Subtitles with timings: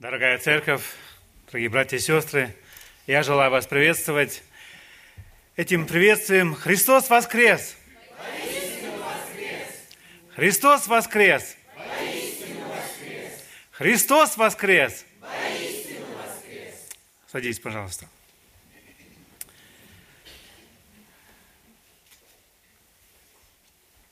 [0.00, 0.82] Дорогая церковь,
[1.46, 2.52] дорогие братья и сестры,
[3.06, 4.42] я желаю вас приветствовать
[5.54, 7.76] этим приветствием «Христос воскрес!»
[10.34, 11.56] Христос воскрес!
[13.70, 15.06] Христос воскрес!
[17.30, 18.08] Садись, пожалуйста.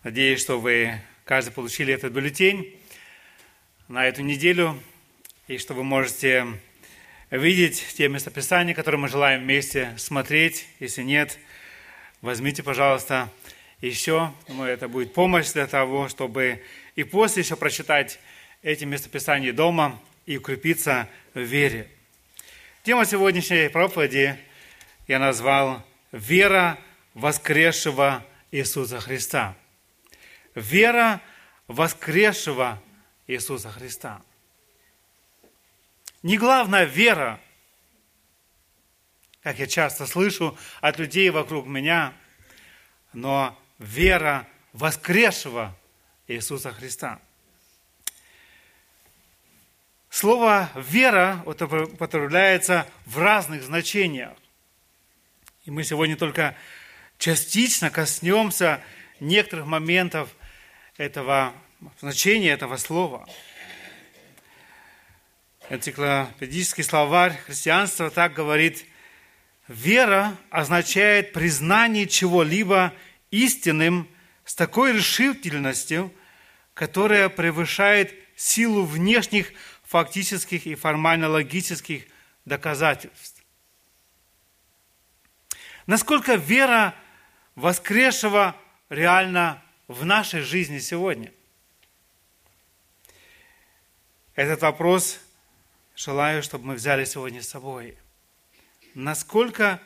[0.05, 2.81] Надеюсь, что вы каждый получили этот бюллетень
[3.89, 4.81] на эту неделю,
[5.49, 6.47] и что вы можете
[7.31, 10.67] видеть те местописания, которые мы желаем вместе смотреть.
[10.79, 11.39] Если нет,
[12.21, 13.29] возьмите, пожалуйста,
[13.81, 14.33] еще.
[14.47, 16.63] Думаю, это будет помощь для того, чтобы
[16.95, 18.21] и после еще прочитать
[18.63, 21.89] эти местописания дома и укрепиться в вере.
[22.85, 24.37] Тема сегодняшней проповеди
[25.09, 26.79] я назвал «Вера
[27.15, 29.57] воскресшего Иисуса Христа».
[30.55, 31.21] Вера
[31.67, 32.81] воскресшего
[33.27, 34.21] Иисуса Христа.
[36.23, 37.41] Не главная вера,
[39.43, 42.13] как я часто слышу от людей вокруг меня,
[43.13, 45.77] но вера воскресшего
[46.29, 47.21] Иисуса Христа.
[50.11, 54.37] Слово «вера» употребляется в разных значениях.
[55.65, 56.55] И мы сегодня только
[57.19, 58.83] частично коснемся
[59.21, 60.29] некоторых моментов
[60.99, 61.55] этого
[62.01, 63.27] значения этого слова.
[65.73, 68.85] Энциклопедический словарь христианства так говорит,
[69.69, 72.93] вера означает признание чего-либо
[73.31, 74.07] истинным
[74.45, 76.13] с такой решительностью,
[76.75, 79.51] которая превышает силу внешних
[79.85, 82.05] фактических и формально-логических
[82.45, 83.43] доказательств.
[85.87, 86.95] Насколько вера
[87.55, 88.55] воскресшего
[88.91, 91.33] реально в нашей жизни сегодня?
[94.35, 95.19] Этот вопрос
[95.97, 97.97] желаю, чтобы мы взяли сегодня с собой.
[98.95, 99.81] Насколько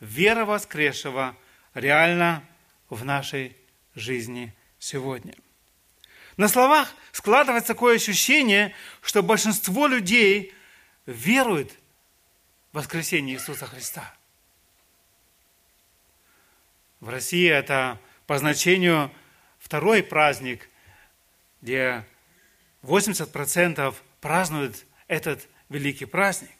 [0.00, 1.36] вера воскресшего
[1.74, 2.44] реально
[2.88, 3.56] в нашей
[3.94, 5.34] жизни сегодня?
[6.36, 10.54] На словах складывается такое ощущение, что большинство людей
[11.06, 11.72] верует
[12.72, 14.14] в воскресение Иисуса Христа.
[17.00, 19.10] В России это по значению
[19.58, 20.68] второй праздник,
[21.60, 22.06] где
[22.82, 26.50] 80% празднуют этот великий праздник.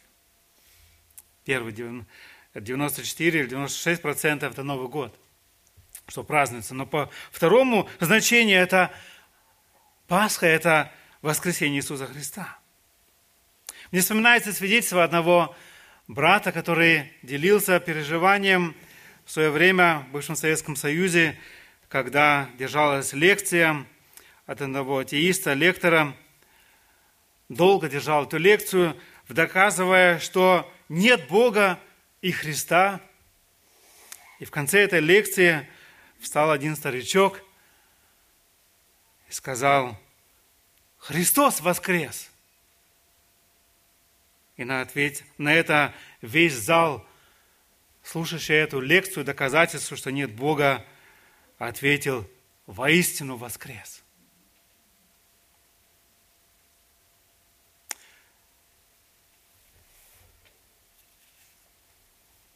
[1.44, 1.72] Первый
[2.54, 5.18] 94 или 96 процентов это Новый год,
[6.08, 6.74] что празднуется.
[6.74, 8.92] Но по второму значению это
[10.08, 12.58] Пасха– это воскресение Иисуса Христа.
[13.90, 15.54] Мне вспоминается свидетельство одного
[16.08, 18.74] брата, который делился переживанием
[19.24, 21.38] в свое время в бывшем Советском Союзе,
[21.88, 23.86] когда держалась лекция
[24.46, 26.16] от одного атеиста, лектора,
[27.54, 28.96] долго держал эту лекцию,
[29.28, 31.78] доказывая, что нет Бога
[32.20, 33.00] и Христа.
[34.38, 35.68] И в конце этой лекции
[36.20, 37.42] встал один старичок
[39.28, 39.98] и сказал,
[40.98, 42.30] Христос воскрес.
[44.56, 47.06] И на, ответ, на это весь зал,
[48.02, 50.84] слушающий эту лекцию, доказательство, что нет Бога,
[51.58, 52.28] ответил,
[52.66, 54.01] воистину воскрес.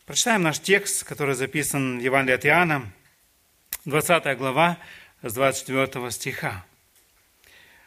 [0.06, 2.92] Прочитаем наш текст, который записан в Евангелии от Иоанна,
[3.86, 4.78] 20 глава,
[5.20, 6.64] с 24 стиха.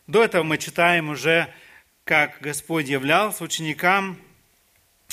[0.06, 1.48] До этого мы читаем уже,
[2.04, 4.20] как Господь являлся ученикам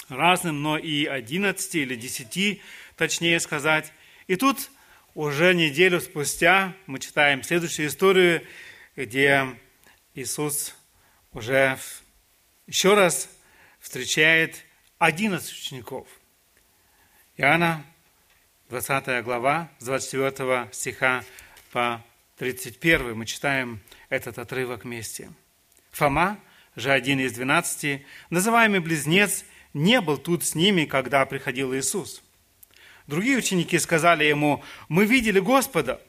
[0.09, 2.61] разным, но и 11 или 10,
[2.97, 3.93] точнее сказать.
[4.27, 4.69] И тут
[5.15, 8.43] уже неделю спустя мы читаем следующую историю,
[8.97, 9.47] где
[10.17, 10.75] Иисус
[11.33, 11.79] уже
[12.67, 13.29] еще раз
[13.79, 14.65] встречает
[14.99, 16.09] 11 учеников–
[17.39, 17.85] Иоанна,
[18.71, 21.23] 20 глава, с 24 стиха
[21.71, 22.03] по
[22.39, 25.31] 31 мы читаем этот отрывок вместе.
[25.91, 26.39] Фома,
[26.77, 29.45] же один из двенадцати, называемый близнец,
[29.75, 32.23] не был тут с ними, когда приходил Иисус.
[33.07, 36.01] Другие ученики сказали ему, мы видели Господа.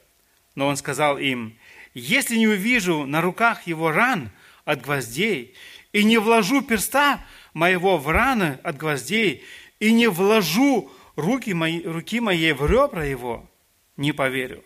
[0.54, 1.58] Но он сказал им,
[1.92, 4.30] если не увижу на руках его ран
[4.64, 5.54] от гвоздей,
[5.92, 7.22] и не вложу перста
[7.52, 9.44] моего в раны от гвоздей,
[9.78, 13.50] и не вложу руки мои, руки моей в ребра его,
[13.96, 14.64] не поверю.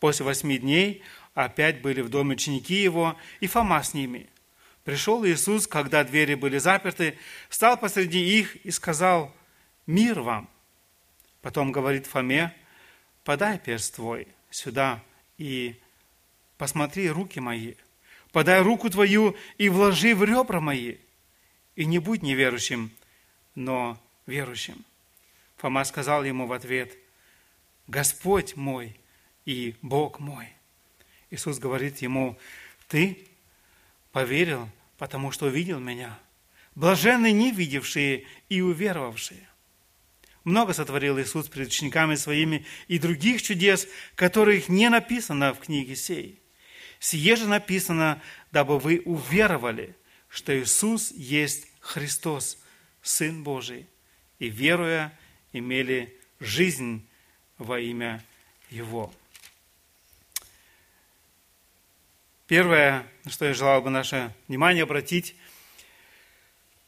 [0.00, 1.02] После восьми дней
[1.32, 4.28] опять были в доме ученики его, и Фома с ними.
[4.84, 7.18] Пришел Иисус, когда двери были заперты,
[7.48, 9.34] стал посреди их и сказал,
[9.86, 10.48] «Мир вам!»
[11.40, 12.54] Потом говорит Фоме,
[13.24, 15.02] «Подай перст твой сюда
[15.38, 15.80] и
[16.58, 17.74] посмотри руки мои,
[18.30, 20.96] подай руку твою и вложи в ребра мои,
[21.76, 22.90] и не будь неверующим,
[23.54, 24.84] но верующим.
[25.58, 26.96] Фома сказал ему в ответ,
[27.88, 28.98] Господь мой
[29.44, 30.48] и Бог мой.
[31.30, 32.38] Иисус говорит ему,
[32.86, 33.26] ты
[34.12, 34.68] поверил,
[34.98, 36.18] потому что увидел меня.
[36.74, 39.48] Блаженны не видевшие и уверовавшие.
[40.44, 46.40] Много сотворил Иисус перед учениками своими и других чудес, которых не написано в книге сей.
[47.00, 48.22] Сие же написано,
[48.52, 49.96] дабы вы уверовали,
[50.28, 52.62] что Иисус есть Христос,
[53.02, 53.86] Сын Божий,
[54.38, 55.12] и, веруя,
[55.52, 57.06] имели жизнь
[57.58, 58.24] во имя
[58.70, 59.12] Его.
[62.46, 65.36] Первое, на что я желал бы наше внимание обратить,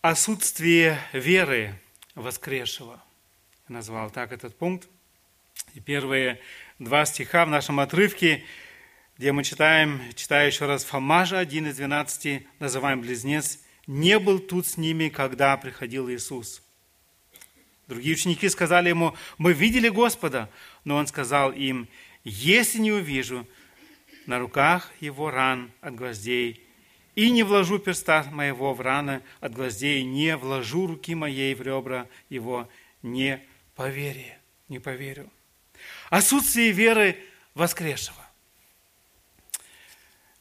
[0.00, 1.78] отсутствие веры
[2.14, 3.02] воскресшего.
[3.68, 4.88] Я назвал так этот пункт.
[5.74, 6.40] И первые
[6.78, 8.42] два стиха в нашем отрывке,
[9.18, 14.38] где мы читаем, читаю еще раз, Фома же, один из двенадцати, называем близнец, не был
[14.38, 16.62] тут с ними, когда приходил Иисус.
[17.90, 20.48] Другие ученики сказали ему, мы видели Господа,
[20.84, 21.88] но он сказал им,
[22.22, 23.48] если не увижу
[24.26, 26.64] на руках его ран от гвоздей,
[27.16, 32.06] и не вложу перста моего в раны от гвоздей, не вложу руки моей в ребра
[32.28, 32.68] его,
[33.02, 33.42] не
[33.74, 34.36] поверю,
[34.68, 35.28] не поверю.
[36.10, 37.18] Отсутствие веры
[37.54, 38.24] воскресшего.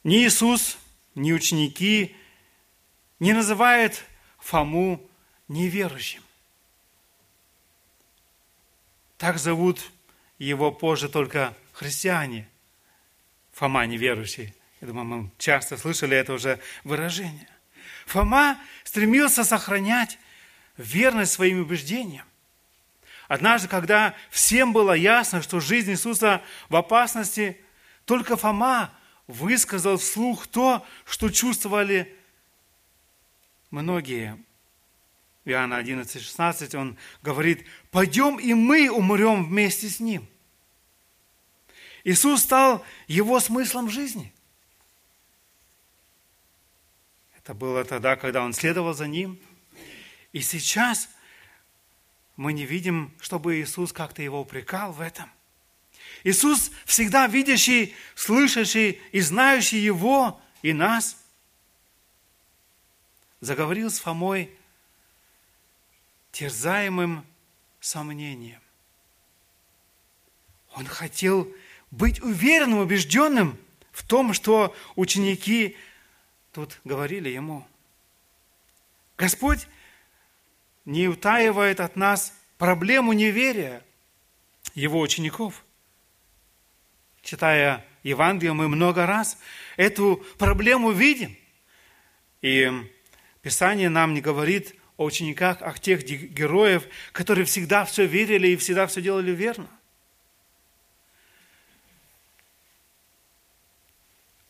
[0.03, 0.77] Ни Иисус,
[1.15, 2.15] ни ученики
[3.19, 4.05] не называют
[4.37, 5.01] Фому
[5.47, 6.21] неверующим.
[9.19, 9.79] Так зовут
[10.39, 12.49] его позже только христиане–
[13.59, 14.53] Фома неверующий.
[14.79, 17.49] Я думаю, мы часто слышали это уже выражение.
[18.05, 20.17] Фома стремился сохранять
[20.77, 22.25] верность своим убеждениям.
[23.27, 27.59] Однажды, когда всем было ясно, что жизнь Иисуса в опасности,
[28.05, 28.93] только Фома
[29.27, 32.17] высказал вслух то, что чувствовали
[33.71, 34.41] многие.
[35.43, 40.27] Иоанна 11, 16 он говорит, пойдем и мы умрем вместе с Ним–
[42.03, 44.33] Иисус стал его смыслом жизни.
[47.37, 49.39] Это было тогда, когда он следовал за ним.
[50.31, 51.09] И сейчас
[52.35, 55.29] мы не видим, чтобы Иисус как-то его упрекал в этом.
[56.23, 61.17] Иисус всегда видящий, слышащий и знающий Его и нас,
[63.41, 64.51] заговорил с Фомой
[66.31, 67.25] терзаемым
[67.79, 68.61] сомнением.
[70.75, 71.51] Он хотел
[71.91, 73.57] быть уверенным, убежденным
[73.91, 75.75] в том, что ученики
[76.51, 77.67] тут говорили ему.
[79.17, 79.67] Господь
[80.85, 83.83] не утаивает от нас проблему неверия
[84.73, 85.65] его учеников.
[87.21, 89.37] Читая Евангелие, мы много раз
[89.75, 91.37] эту проблему видим.
[92.41, 92.71] И
[93.41, 98.85] Писание нам не говорит о учениках, о тех героев, которые всегда все верили и всегда
[98.85, 99.69] все делали верно.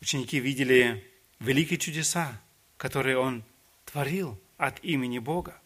[0.00, 1.04] ученики видели
[1.38, 2.40] великие чудеса,
[2.76, 3.44] которые он
[3.84, 5.60] творил от имени Бога.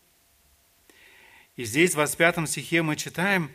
[1.57, 3.51] И здесь, в 25 стихе, мы читаем,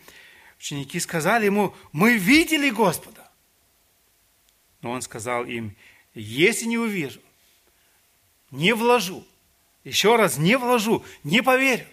[0.58, 3.30] ученики сказали ему, мы видели Господа.
[4.82, 5.76] Но он сказал им,
[6.14, 7.22] если не увижу,
[8.52, 9.28] не вложу,
[9.84, 11.86] еще раз, не вложу, не поверю.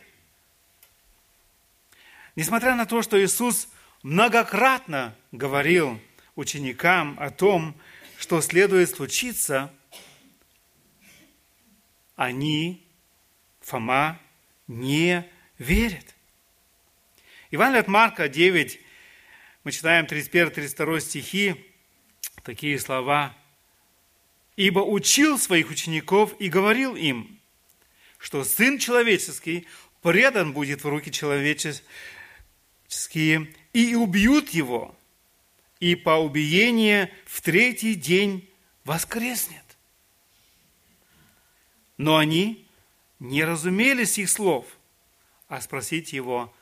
[2.35, 3.69] Несмотря на то, что Иисус
[4.03, 6.01] многократно говорил
[6.35, 7.75] ученикам о том,
[8.19, 9.73] что следует случиться,
[12.15, 12.85] они,
[13.61, 14.21] Фома,
[14.67, 15.29] не
[15.59, 16.15] верят.
[17.51, 18.81] Иван от Марка 9,
[19.65, 21.73] мы читаем 31-32 стихи,
[22.43, 23.37] такие слова.
[24.57, 27.36] «Ибо учил своих учеников и говорил им,
[28.27, 29.69] что Сын Человеческий
[30.03, 31.87] предан будет в руки человеческие,
[33.73, 34.97] и убьют его,
[35.79, 38.51] и по убиении в третий день
[38.83, 39.63] воскреснет.
[41.99, 42.67] Но они
[43.21, 44.67] не разумели сих слов,
[45.47, 46.53] а спросить его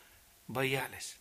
[0.49, 1.17] боялись.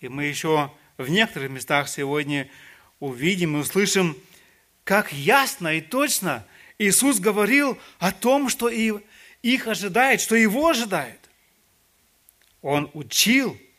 [0.00, 2.50] И мы еще в некоторых местах сегодня
[2.98, 4.14] увидим и услышим,
[4.84, 6.44] как ясно и точно
[6.80, 11.20] Иисус говорил о том, что их ожидает, что его ожидает.
[12.62, 13.56] Он учил–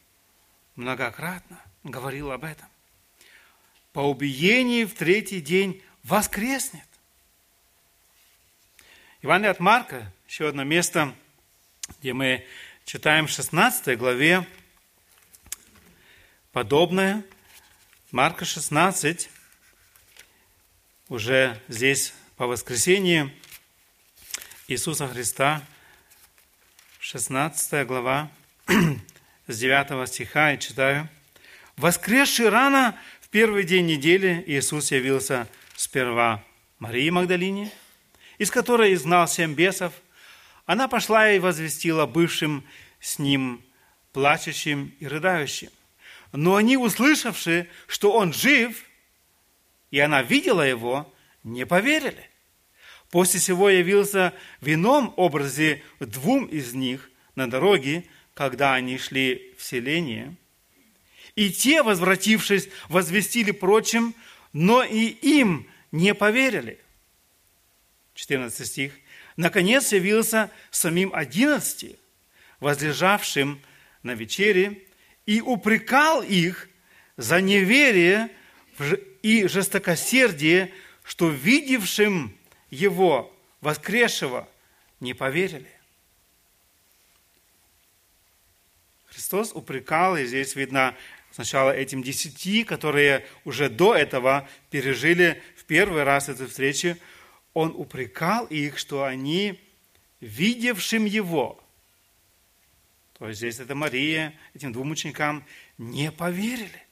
[0.75, 2.67] многократно говорил об этом.
[3.93, 6.85] По убиении в третий день воскреснет.
[9.21, 11.13] Иван от Марка, еще одно место,
[11.99, 12.45] где мы
[12.85, 14.47] читаем в 16 главе,
[16.51, 17.23] подобное.
[18.11, 19.29] Марка 16,
[21.09, 23.31] уже здесь по воскресенье,
[24.67, 25.61] Иисуса Христа,
[26.99, 28.31] 16 глава,
[29.47, 31.07] с 9 стиха, я читаю.
[31.77, 36.43] «Воскресший рано в первый день недели Иисус явился сперва
[36.79, 37.71] Марии Магдалине,
[38.39, 39.93] из которой изгнал семь бесов.
[40.65, 42.65] Она пошла и возвестила бывшим
[42.99, 43.63] с ним
[44.13, 45.69] плачущим и рыдающим.
[46.31, 48.83] Но они, услышавши, что он жив,
[49.91, 52.30] и она видела его, не поверили.
[53.11, 59.63] После всего явился в ином образе двум из них на дороге, когда они шли в
[59.63, 60.35] селение.
[61.35, 64.15] И те, возвратившись, возвестили прочим,
[64.53, 66.79] но и им не поверили.
[68.15, 68.93] 14 стих.
[69.35, 71.99] Наконец явился самим одиннадцати,
[72.61, 73.61] возлежавшим
[74.03, 74.83] на вечере,
[75.25, 76.69] и упрекал их
[77.17, 78.29] за неверие
[79.21, 80.71] и жестокосердие,
[81.03, 82.37] что видевшим
[82.71, 84.49] его воскресшего
[84.99, 85.69] не поверили.
[89.05, 90.95] Христос упрекал, и здесь видно
[91.31, 96.97] сначала этим десяти, которые уже до этого пережили в первый раз эту встречу,
[97.53, 99.59] он упрекал их, что они,
[100.21, 101.61] видевшим его,
[103.21, 105.45] то есть здесь это Мария, этим двум ученикам,
[105.77, 106.87] не поверили.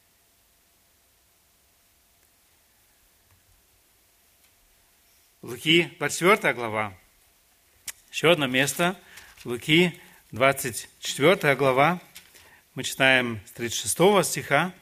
[5.42, 6.94] Луки, 24 глава.
[8.12, 9.00] Еще одно место.
[9.46, 9.98] Луки,
[10.34, 12.02] 24 глава.
[12.76, 14.74] Мы читаем с 36 стиха.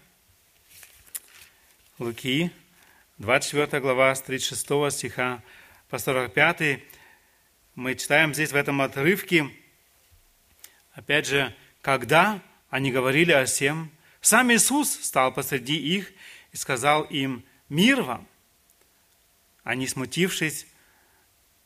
[2.00, 2.50] Луки,
[3.20, 5.44] 24 глава, с 36 стиха
[5.90, 6.80] по 45.
[7.76, 9.52] Мы читаем здесь в этом отрывке,
[10.94, 16.12] опять же, когда они говорили о всем, сам Иисус стал посреди их
[16.52, 18.28] и сказал им, мир вам.
[19.68, 20.66] Они, смутившись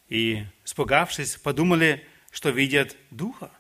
[0.09, 3.51] и испугавшись, подумали, что видят Духа.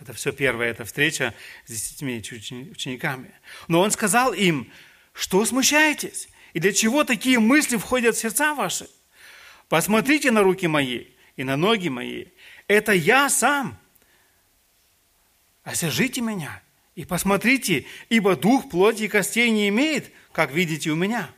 [0.00, 1.34] Это все первая эта встреча
[1.66, 3.34] с десятьми учениками.
[3.68, 4.72] Но он сказал им,
[5.12, 6.30] что смущаетесь?
[6.54, 8.88] И для чего такие мысли входят в сердца ваши?
[9.68, 12.28] Посмотрите на руки мои и на ноги мои.
[12.66, 13.78] Это я сам.
[15.64, 16.62] Осяжите меня
[16.94, 21.28] и посмотрите, ибо дух плоти и костей не имеет, как видите у меня.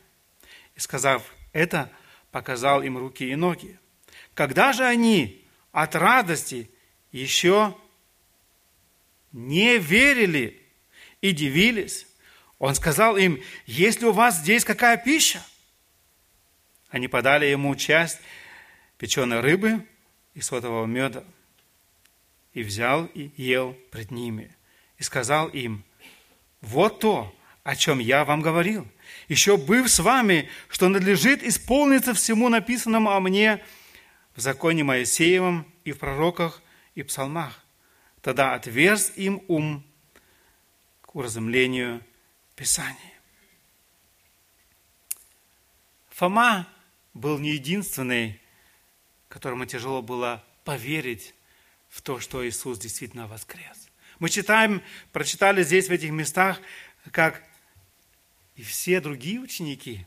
[0.76, 1.90] И сказав это,
[2.32, 3.78] показал им руки и ноги.
[4.34, 6.68] Когда же они от радости
[7.12, 7.76] еще
[9.30, 10.60] не верили
[11.20, 12.06] и дивились,
[12.58, 15.44] он сказал им, есть ли у вас здесь какая пища?
[16.88, 18.18] Они подали ему часть
[18.98, 19.86] печеной рыбы
[20.34, 21.24] и сотового меда.
[22.54, 24.54] И взял и ел пред ними.
[24.98, 25.84] И сказал им,
[26.60, 28.88] вот то, о чем я вам говорил–
[29.28, 33.62] еще быв с вами, что надлежит исполниться всему написанному о мне
[34.34, 36.62] в законе Моисеевом и в пророках
[36.94, 37.64] и псалмах.
[38.20, 39.84] Тогда отверз им ум
[41.00, 42.02] к уразумлению
[42.56, 42.96] Писания.
[46.10, 46.68] Фома
[47.14, 48.40] был не единственный,
[49.28, 51.34] которому тяжело было поверить
[51.88, 53.88] в то, что Иисус действительно воскрес.
[54.18, 56.60] Мы читаем, прочитали здесь, в этих местах,
[57.10, 57.42] как
[58.56, 60.06] и все другие ученики,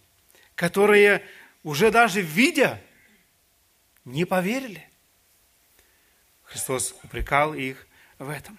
[0.56, 1.26] которые
[1.64, 2.82] уже даже видя,
[4.04, 4.88] не поверили.
[6.44, 7.88] Христос упрекал их
[8.20, 8.58] в этом.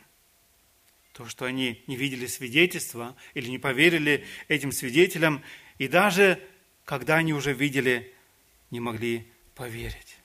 [1.13, 5.43] То, что они не видели свидетельства или не поверили этим свидетелям,
[5.79, 6.43] и даже
[6.85, 8.15] когда они уже видели,
[8.71, 10.19] не могли поверить.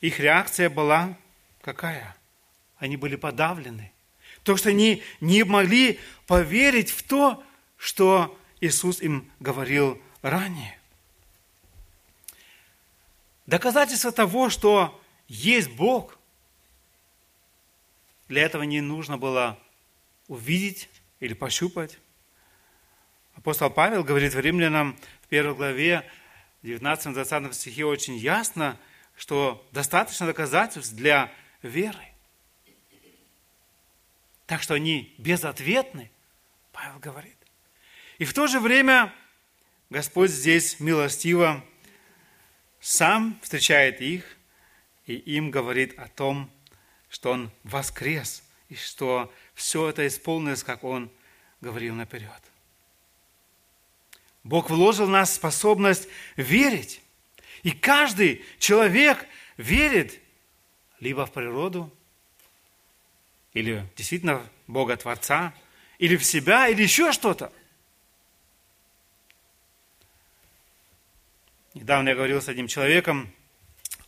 [0.00, 1.16] Их реакция была
[1.60, 2.16] какая?
[2.78, 3.92] Они были подавлены.
[4.44, 7.42] То, что они не могли поверить в то,
[7.76, 10.78] что Иисус им говорил ранее.
[13.46, 16.16] Доказательство того, что есть Бог,
[18.28, 19.58] для этого не нужно было
[20.28, 20.88] увидеть
[21.20, 21.98] или пощупать.
[23.34, 26.08] Апостол Павел говорит в римлянам в первой главе
[26.62, 28.78] 19-20 стихе очень ясно,
[29.16, 31.32] что достаточно доказательств для
[31.62, 32.11] веры.
[34.52, 36.10] Так что они безответны,
[36.72, 37.38] Павел говорит.
[38.18, 39.10] И в то же время
[39.88, 41.64] Господь здесь милостиво
[42.78, 44.36] сам встречает их
[45.06, 46.50] и им говорит о том,
[47.08, 51.10] что Он воскрес, и что все это исполнилось, как Он
[51.62, 52.42] говорил наперед.
[54.44, 57.00] Бог вложил в нас способность верить.
[57.62, 60.20] И каждый человек верит
[61.00, 61.90] либо в природу,
[63.54, 65.54] или действительно Бога Творца,
[65.98, 67.52] или в себя, или еще что-то.
[71.74, 73.32] Недавно я говорил с одним человеком,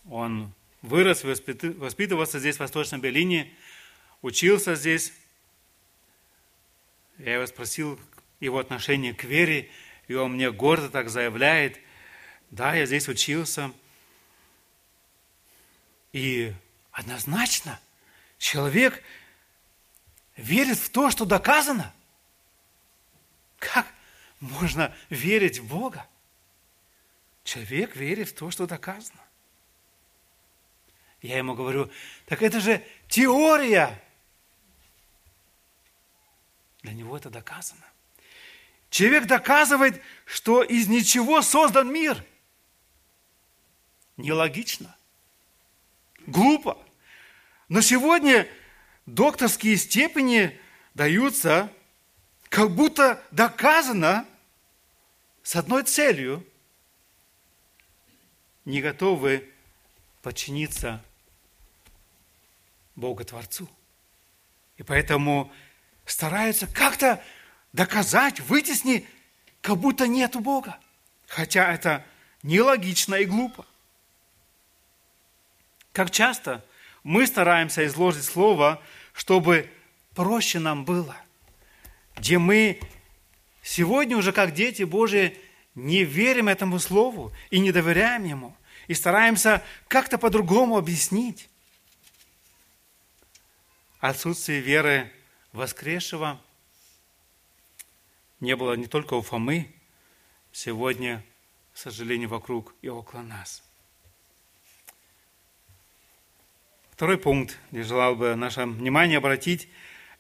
[0.09, 3.53] он вырос, воспитывался здесь, в Восточном Берлине,
[4.23, 5.13] учился здесь.
[7.19, 7.99] Я его спросил
[8.41, 9.71] его отношение к вере,
[10.09, 11.81] и он мне гордо так заявляет,
[12.51, 13.73] да, я здесь учился.
[16.13, 16.53] И
[16.93, 17.81] однозначно
[18.39, 19.03] человек
[20.37, 21.93] верит в то, что доказано.
[23.59, 23.87] Как
[24.41, 26.07] можно верить в Бога?
[27.45, 29.21] Человек верит в то, что доказано.
[31.21, 31.91] Я ему говорю,
[32.27, 34.03] так это же теория.
[36.83, 37.85] Для него это доказано.
[38.91, 42.23] Человек доказывает, что из ничего создан мир.
[44.17, 44.95] Нелогично.
[46.27, 46.79] Глупо.
[47.69, 48.47] Но сегодня
[49.07, 50.59] докторские степени
[50.95, 51.73] даются,
[52.49, 54.27] как будто доказано,
[55.43, 56.45] с одной целью.
[58.65, 59.51] Не готовы
[60.23, 61.05] подчиниться
[62.97, 63.69] Бога-творцу.
[64.79, 65.53] И поэтому
[66.07, 67.23] стараются как-то
[67.73, 69.07] доказать, вытеснить,
[69.61, 70.79] как будто нету Бога.
[71.27, 72.05] Хотя это
[72.43, 73.67] нелогично и глупо.
[75.93, 76.65] Как часто
[77.05, 78.83] мы стараемся изложить Слово,
[79.13, 79.71] чтобы
[80.15, 81.17] проще нам было,
[82.17, 82.81] где мы
[83.63, 85.39] сегодня уже как дети Божии
[85.77, 88.57] не верим этому Слову и не доверяем Ему,
[88.89, 91.49] и стараемся как-то по-другому объяснить
[94.01, 95.13] отсутствие веры
[95.53, 96.41] воскресшего
[98.41, 99.73] не было не только у Фомы,
[100.53, 101.25] сегодня,
[101.73, 103.63] к сожалению, вокруг и около нас.
[106.95, 109.69] Второй пункт, где желал бы наше внимание обратить,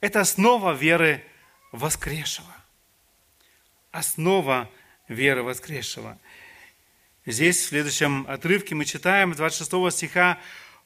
[0.00, 1.24] это основа веры
[1.72, 2.54] воскресшего.
[3.90, 4.70] Основа
[5.08, 6.18] веры воскресшего.
[7.26, 10.38] Здесь, в следующем отрывке, мы читаем 26 стиха,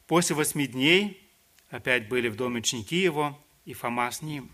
[0.07, 1.29] «После восьми дней
[1.69, 4.49] Опять были в доме ученики его, и Фома с ним.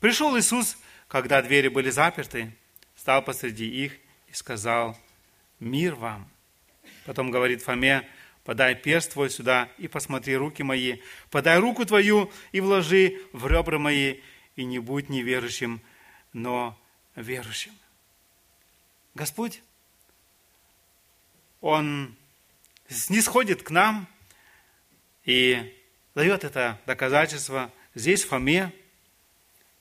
[0.00, 2.50] Пришел Иисус, когда двери были заперты,
[2.94, 3.92] стал посреди их
[4.28, 4.96] и сказал,
[5.60, 6.30] «Мир вам!»
[7.04, 8.08] Потом говорит Фоме,
[8.46, 13.80] «Подай перст твой сюда и посмотри руки мои, подай руку твою и вложи в ребра
[13.80, 14.20] мои,
[14.54, 15.82] и не будь неверующим,
[16.32, 16.78] но
[17.16, 17.72] верующим».
[19.16, 19.62] Господь,
[21.60, 22.14] Он
[22.88, 24.06] снисходит к нам
[25.24, 25.76] и
[26.14, 27.72] дает это доказательство.
[27.96, 28.72] Здесь, в Фоме,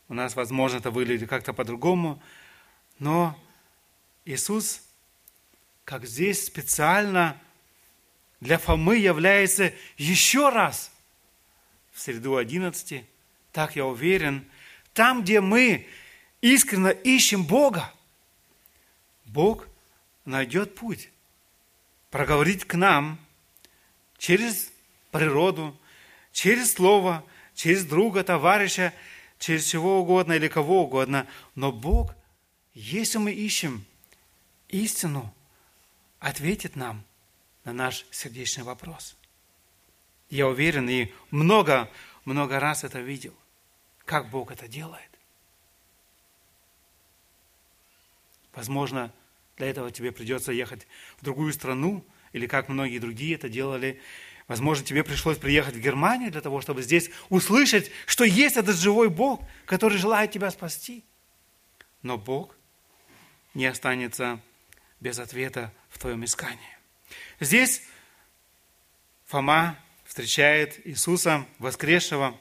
[0.08, 2.20] у нас, возможно, это выглядит как-то по-другому,
[2.98, 3.40] но
[4.26, 4.82] Иисус,
[5.84, 7.40] как здесь специально
[8.40, 10.92] для Фомы является еще раз
[11.94, 13.06] в среду 11,
[13.52, 14.46] так я уверен,
[14.94, 15.88] там, где мы
[16.42, 17.92] искренне ищем Бога,
[19.26, 19.68] Бог
[20.26, 21.10] найдет путь
[22.10, 23.20] проговорить к нам
[24.18, 24.72] через
[25.12, 25.78] природу,
[26.32, 28.94] через слово, через друга, товарища,
[29.40, 31.28] через чего угодно или кого угодно.
[31.56, 32.14] Но Бог,
[32.74, 33.86] если мы ищем
[34.70, 35.34] истину,
[36.20, 37.04] ответит нам
[37.66, 39.18] на наш сердечный вопрос.
[40.30, 41.92] Я уверен и много,
[42.24, 43.34] много раз это видел,
[44.06, 45.10] как Бог это делает.
[48.54, 49.12] Возможно,
[49.58, 54.02] для этого тебе придется ехать в другую страну, или как многие другие это делали,
[54.48, 59.10] Возможно, тебе пришлось приехать в Германию для того, чтобы здесь услышать, что есть этот живой
[59.10, 61.04] Бог, который желает тебя спасти.
[62.04, 62.56] Но Бог
[63.56, 64.40] не останется
[65.00, 66.75] без ответа в твоем искании.
[67.40, 67.82] Здесь
[69.26, 72.38] Фома встречает Иисуса воскресшего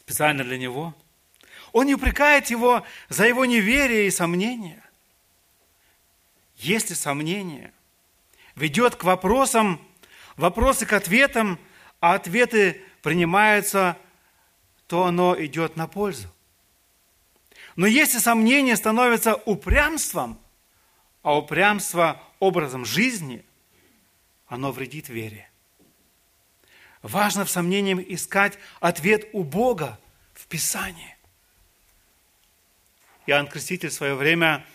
[0.00, 0.94] специально для него.
[1.72, 4.82] Он не упрекает его за его неверие и сомнения.
[6.56, 7.72] Если сомнение
[8.56, 9.80] ведет к вопросам
[10.36, 11.58] вопросы к ответам,
[12.00, 13.96] а ответы принимаются,
[14.86, 16.28] то оно идет на пользу.
[17.76, 20.40] Но если сомнение становится упрямством,
[21.22, 23.44] а упрямство образом жизни,
[24.50, 25.48] оно вредит вере.
[27.02, 29.98] Важно в сомнении искать ответ у Бога
[30.34, 31.16] в Писании.
[33.26, 34.66] Иоанн Креститель в свое время,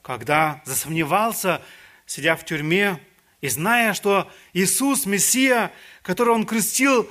[0.00, 1.60] когда засомневался,
[2.06, 3.00] сидя в тюрьме,
[3.40, 7.10] и зная, что Иисус, Мессия, которого Он крестил,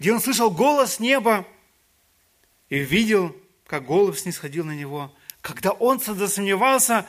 [0.00, 1.46] где Он слышал голос неба
[2.70, 3.36] и видел,
[3.68, 7.06] как голос снисходил на Него, когда Он засомневался,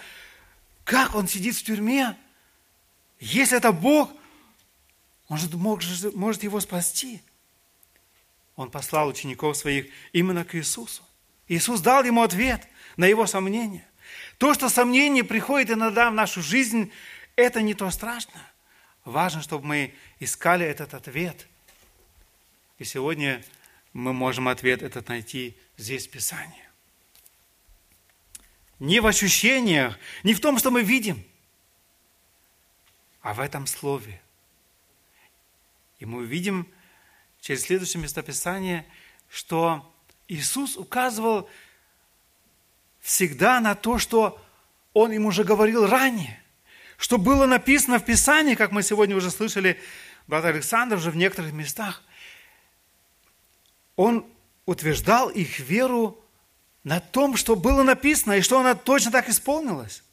[0.83, 2.15] как Он сидит в тюрьме,
[3.19, 4.11] если это Бог,
[5.37, 7.21] Же может, может Его спасти.
[8.55, 11.03] Он послал учеников своих именно к Иисусу.
[11.47, 12.67] Иисус дал ему ответ
[12.97, 13.87] на его сомнения.
[14.37, 16.91] То, что сомнение приходит иногда в нашу жизнь,
[17.35, 18.41] это не то страшно.
[19.05, 21.47] Важно, чтобы мы искали этот ответ.
[22.77, 23.43] И сегодня
[23.91, 26.63] мы можем ответ этот найти здесь в Писании.
[28.79, 31.23] Не в ощущениях, не в том, что мы видим,
[33.21, 34.21] а в этом Слове.
[36.03, 36.67] И мы увидим
[37.39, 38.85] через следующее местописание,
[39.29, 39.89] что
[40.27, 41.49] Иисус указывал
[42.99, 44.37] всегда на то, что
[44.91, 46.43] Он им уже говорил ранее,
[46.97, 49.79] что было написано в Писании, как мы сегодня уже слышали,
[50.27, 52.03] брат Александр уже в некоторых местах.
[53.95, 54.25] Он
[54.65, 56.21] утверждал их веру
[56.83, 60.03] на том, что было написано, и что она точно так исполнилась.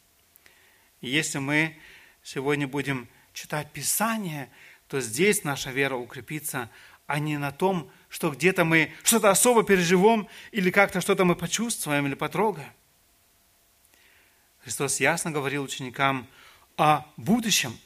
[1.01, 1.77] И если мы
[2.23, 4.49] сегодня будем читать Писание,
[4.91, 6.69] то здесь наша вера укрепится,
[7.07, 12.07] а не на том, что где-то мы что-то особо переживем или как-то что-то мы почувствуем
[12.07, 12.73] или потрогаем.
[14.59, 16.27] Христос ясно говорил ученикам
[16.75, 17.79] о будущем.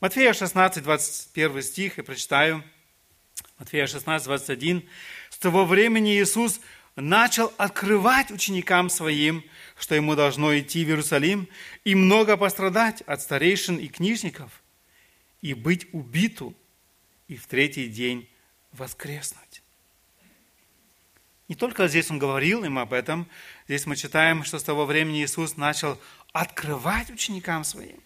[0.00, 2.64] Матфея 16, 21 стих, я прочитаю.
[3.58, 4.88] Матфея 16, 21.
[5.28, 6.62] С того времени Иисус
[6.96, 9.44] начал открывать ученикам своим,
[9.78, 11.50] что ему должно идти в Иерусалим
[11.84, 14.59] и много пострадать от старейшин и книжников,
[15.42, 16.54] и быть убиту,
[17.28, 18.28] и в третий день
[18.72, 19.62] воскреснуть.
[21.48, 23.28] Не только здесь он говорил им об этом,
[23.66, 26.00] здесь мы читаем, что с того времени Иисус начал
[26.32, 28.00] открывать ученикам своим.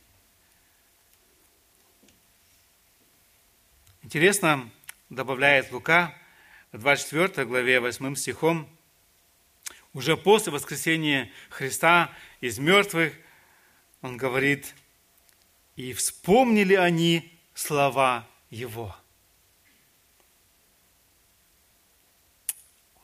[4.03, 4.71] Интересно,
[5.11, 6.15] добавляет Лука
[6.73, 8.69] в 24 главе 8 стихом,
[9.93, 13.15] уже после воскресения Христа из мертвых,
[14.03, 14.75] он говорит,
[15.77, 18.95] и вспомнили они слова Его.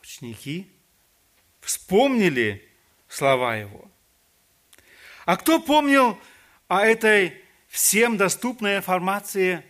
[0.01, 0.71] Ученики
[1.61, 2.69] вспомнили
[3.09, 3.91] слова Его.
[5.25, 6.19] А кто помнил
[6.69, 9.65] о этой всем доступной информации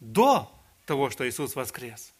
[0.00, 0.52] до
[0.86, 2.12] того, что Иисус воскрес?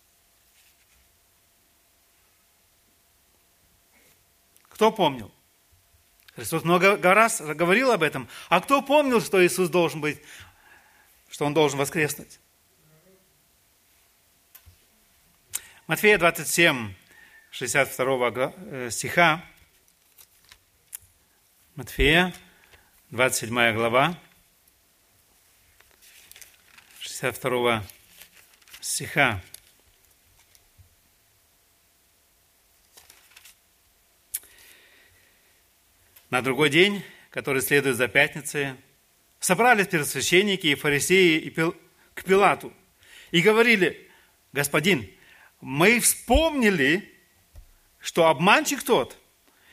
[4.69, 5.33] Кто помнил?
[6.39, 8.29] Христос много раз говорил об этом.
[8.49, 10.23] А кто помнил, что Иисус должен быть,
[11.29, 12.39] что Он должен воскреснуть?
[15.89, 16.95] Матфея 27,
[17.51, 19.45] 62 э, стиха.
[21.75, 22.33] Матфея,
[23.11, 24.17] 27 глава,
[27.01, 27.83] 62
[28.81, 29.43] стиха.
[36.31, 38.75] На другой день, который следует за пятницей,
[39.41, 41.55] собрались первосвященники и фарисеи
[42.13, 42.71] к Пилату
[43.31, 44.11] и говорили,
[44.53, 45.09] «Господин,
[45.63, 47.11] мы вспомнили,
[47.99, 49.17] что обманщик тот,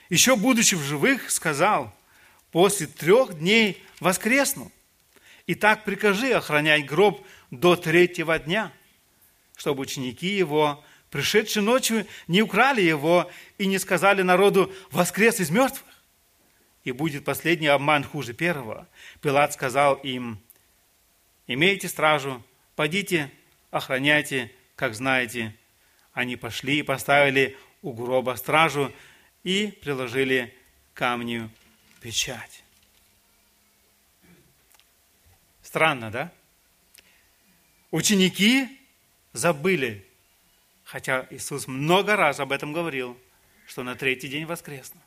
[0.09, 1.93] еще будучи в живых, сказал,
[2.51, 4.71] после трех дней воскресну.
[5.47, 8.71] И так прикажи охранять гроб до третьего дня,
[9.57, 15.83] чтобы ученики его, пришедшие ночью, не украли его и не сказали народу «воскрес из мертвых»
[16.85, 18.87] и будет последний обман хуже первого.
[19.19, 20.39] Пилат сказал им,
[21.47, 22.41] имейте стражу,
[22.75, 23.31] пойдите,
[23.71, 25.53] охраняйте, как знаете.
[26.13, 28.93] Они пошли и поставили у гроба стражу
[29.43, 30.55] и приложили
[30.93, 31.49] камню
[32.01, 32.63] печать.
[35.63, 36.31] Странно, да?
[37.89, 38.79] Ученики
[39.33, 40.05] забыли,
[40.83, 43.17] хотя Иисус много раз об этом говорил,
[43.65, 45.04] что на третий день воскреснет.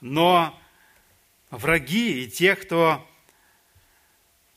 [0.00, 0.58] Но
[1.50, 3.06] враги и те, кто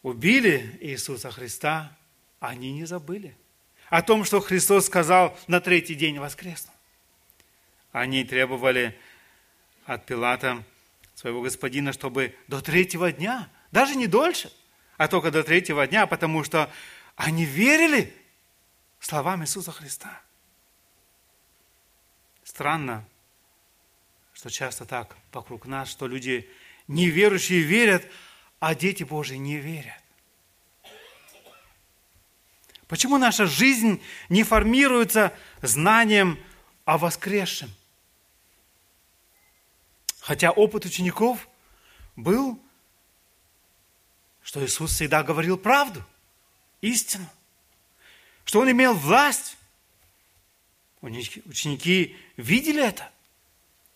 [0.02, 1.96] убили Иисуса Христа,
[2.40, 3.36] они не забыли
[3.90, 6.74] о том, что Христос сказал на третий день воскреснул.
[7.92, 9.00] Они требовали
[9.86, 10.64] от Пилата
[11.14, 14.52] своего господина, чтобы до третьего дня, даже не дольше,
[14.98, 16.72] а только до третьего дня, потому что
[17.16, 18.12] они верили
[19.00, 20.22] словам Иисуса Христа.
[22.44, 23.06] Странно,
[24.44, 26.50] что часто так вокруг нас, что люди
[26.90, 28.06] неверующие верят,
[28.60, 30.04] а дети Божьи не верят.
[32.88, 36.38] Почему наша жизнь не формируется знанием
[36.84, 37.74] о воскресшем?
[40.20, 41.48] Хотя опыт учеников
[42.18, 42.62] был,
[44.42, 46.04] что Иисус всегда говорил правду,
[46.82, 47.30] истину,
[48.44, 49.56] что Он имел власть.
[51.02, 53.13] Ученики видели это.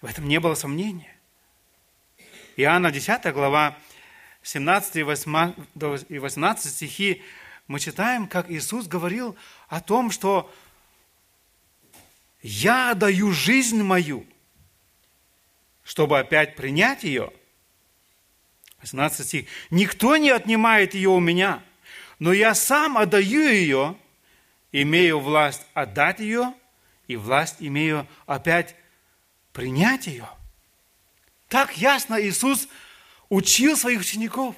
[0.08, 1.14] В этом не было сомнения.
[2.56, 3.78] Иоанна 10 глава
[4.42, 7.22] 17 и 18 стихи
[7.68, 9.36] мы читаем, как Иисус говорил
[9.68, 10.50] о том, что
[12.42, 14.26] «Я даю жизнь мою,
[15.84, 17.34] чтобы опять принять ее».
[18.84, 19.50] 18 стих.
[19.72, 21.62] «Никто не отнимает ее у меня,
[22.18, 23.98] но я сам отдаю ее,
[24.72, 26.54] имею власть отдать ее,
[27.08, 28.74] и власть имею опять
[29.58, 30.30] принять ее».
[31.48, 32.68] Так ясно Иисус
[33.28, 34.56] учил своих учеников.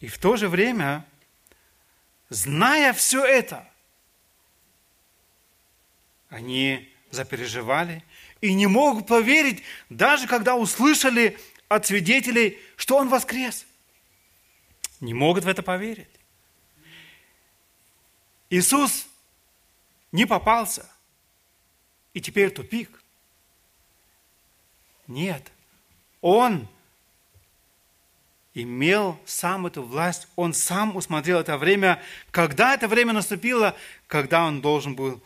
[0.00, 1.06] И в то же время,
[2.28, 3.66] зная все это,
[6.28, 8.04] они запереживали
[8.42, 13.64] и не могут поверить, даже когда услышали от свидетелей, что Он воскрес.
[15.00, 16.10] Не могут в это поверить.
[18.50, 19.06] Иисус
[20.12, 20.90] не попался.
[22.12, 22.99] И теперь тупик.
[25.10, 25.50] Нет.
[26.20, 26.68] Он
[28.54, 34.60] имел сам эту власть, он сам усмотрел это время, когда это время наступило, когда он
[34.60, 35.20] должен был,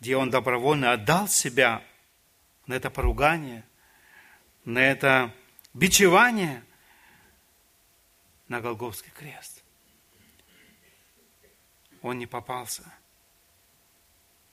[0.00, 1.82] где он добровольно отдал себя
[2.66, 3.64] на это поругание,
[4.66, 5.34] на это
[5.72, 6.62] бичевание,
[8.48, 9.62] на Голговский крест.
[12.02, 12.82] Он не попался.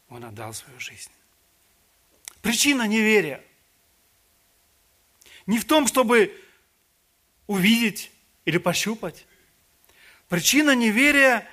[0.08, 1.12] Он отдал свою жизнь.
[2.42, 3.44] Причина неверия
[5.46, 6.38] не в том, чтобы
[7.48, 8.12] увидеть
[8.46, 9.26] или пощупать.
[10.30, 11.48] Причина неверия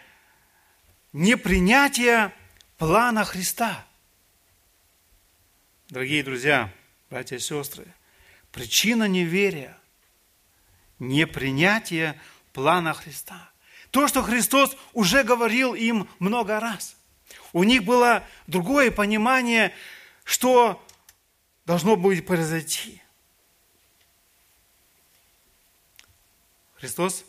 [1.13, 2.33] –непринятие
[2.77, 3.85] плана Христа.
[5.89, 6.73] Дорогие друзья,
[7.11, 7.87] братья и сестры,
[8.53, 9.77] причина неверия–
[10.99, 12.21] непринятие
[12.53, 13.51] плана Христа.
[13.91, 16.97] То, что Христос уже говорил им много раз.
[17.53, 19.75] У них было другое понимание,
[20.25, 20.85] что
[21.65, 23.03] должно будет произойти–
[26.79, 27.25] Христос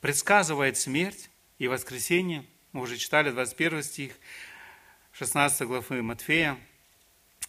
[0.00, 2.44] предсказывает смерть и воскресение.
[2.72, 4.12] Мы уже читали 21 стих
[5.12, 6.58] 16 главы Матфея,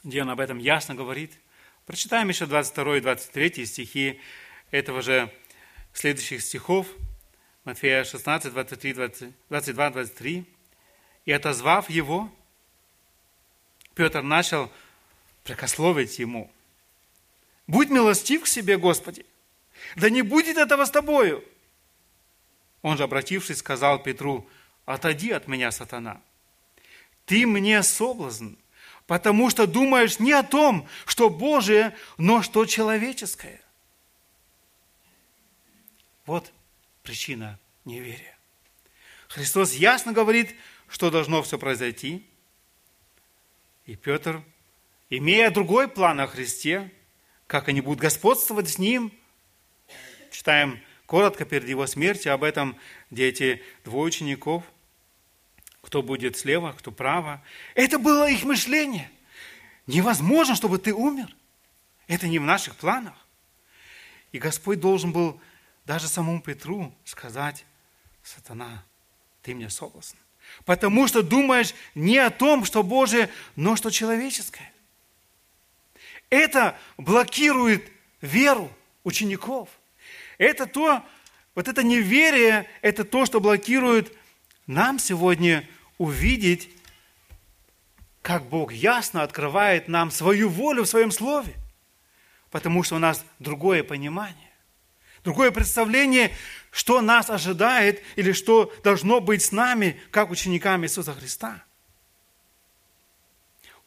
[0.04, 1.34] где он об этом ясно говорит.
[1.88, 4.22] Прочитаем еще 22 и 23 стихи
[4.70, 5.34] этого же
[5.92, 6.88] следующих стихов.
[7.64, 10.46] Матфея 16, 23, 20, 22, 23.
[11.26, 12.32] «И отозвав его,
[13.96, 14.72] Петр начал
[15.44, 16.52] прикословить ему.
[17.66, 19.26] «Будь милостив к себе, Господи,
[19.96, 21.44] да не будет этого с тобою.
[22.82, 24.48] Он же, обратившись, сказал Петру,
[24.86, 26.22] отойди от меня, сатана.
[27.26, 28.56] Ты мне соблазн,
[29.06, 33.62] потому что думаешь не о том, что Божие, но что человеческое.
[36.26, 36.52] Вот
[37.04, 38.38] причина неверия.
[39.28, 40.56] Христос ясно говорит,
[40.88, 42.26] что должно все произойти.
[43.86, 44.44] И Петр,
[45.10, 46.92] имея другой план о Христе,
[47.48, 49.12] как они будут господствовать с Ним,
[50.32, 52.76] читаем коротко перед его смертью об этом,
[53.10, 54.64] где эти двое учеников,
[55.82, 57.44] кто будет слева, кто право.
[57.74, 59.10] Это было их мышление.
[59.88, 61.36] Невозможно, чтобы ты умер.
[62.08, 63.16] Это не в наших планах.
[64.32, 65.42] И Господь должен был
[65.86, 67.66] даже самому Петру сказать,
[68.24, 68.84] сатана,
[69.42, 70.18] ты мне соблазн.
[70.66, 74.72] Потому что думаешь не о том, что Божие, но что человеческое.
[76.30, 78.72] Это блокирует веру
[79.04, 79.70] учеников.
[80.40, 81.06] Это то,
[81.54, 84.12] вот это неверие, это то, что блокирует
[84.66, 86.70] нам сегодня увидеть,
[88.22, 91.54] как Бог ясно открывает нам свою волю в своем слове.
[92.52, 94.52] Потому что у нас другое понимание,
[95.26, 96.34] другое представление,
[96.72, 101.64] что нас ожидает или что должно быть с нами, как учениками Иисуса Христа.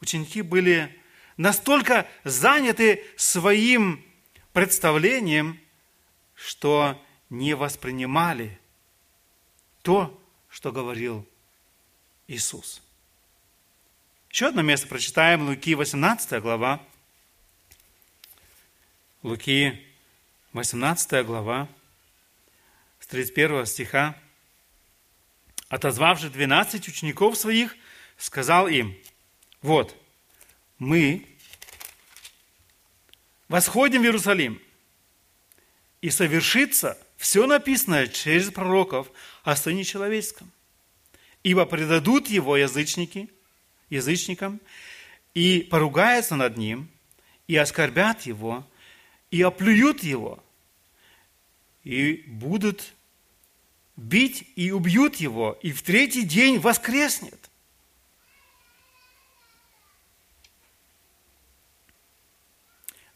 [0.02, 1.00] Ученики были
[1.38, 4.04] настолько заняты своим
[4.52, 5.61] представлением,
[6.42, 7.00] что
[7.30, 8.58] не воспринимали
[9.82, 11.26] то, что говорил
[12.26, 12.82] Иисус.
[14.28, 16.84] Еще одно место прочитаем, Луки 18 глава.
[19.22, 19.86] Луки
[20.52, 21.68] 18 глава,
[22.98, 24.18] с 31 стиха.
[25.68, 27.76] Отозвавши 12 учеников своих,
[28.18, 28.98] сказал им,
[29.62, 29.96] вот,
[30.78, 31.24] мы
[33.48, 34.60] восходим в Иерусалим–
[36.02, 39.10] и совершится все написанное через пророков
[39.44, 40.50] о Сыне Человеческом.
[41.44, 43.30] Ибо предадут его язычники,
[43.88, 44.60] язычникам,
[45.32, 46.90] и поругаются над ним,
[47.46, 48.68] и оскорбят его,
[49.30, 50.42] и оплюют его,
[51.84, 52.92] и будут
[53.96, 57.50] бить и убьют его, и в третий день воскреснет.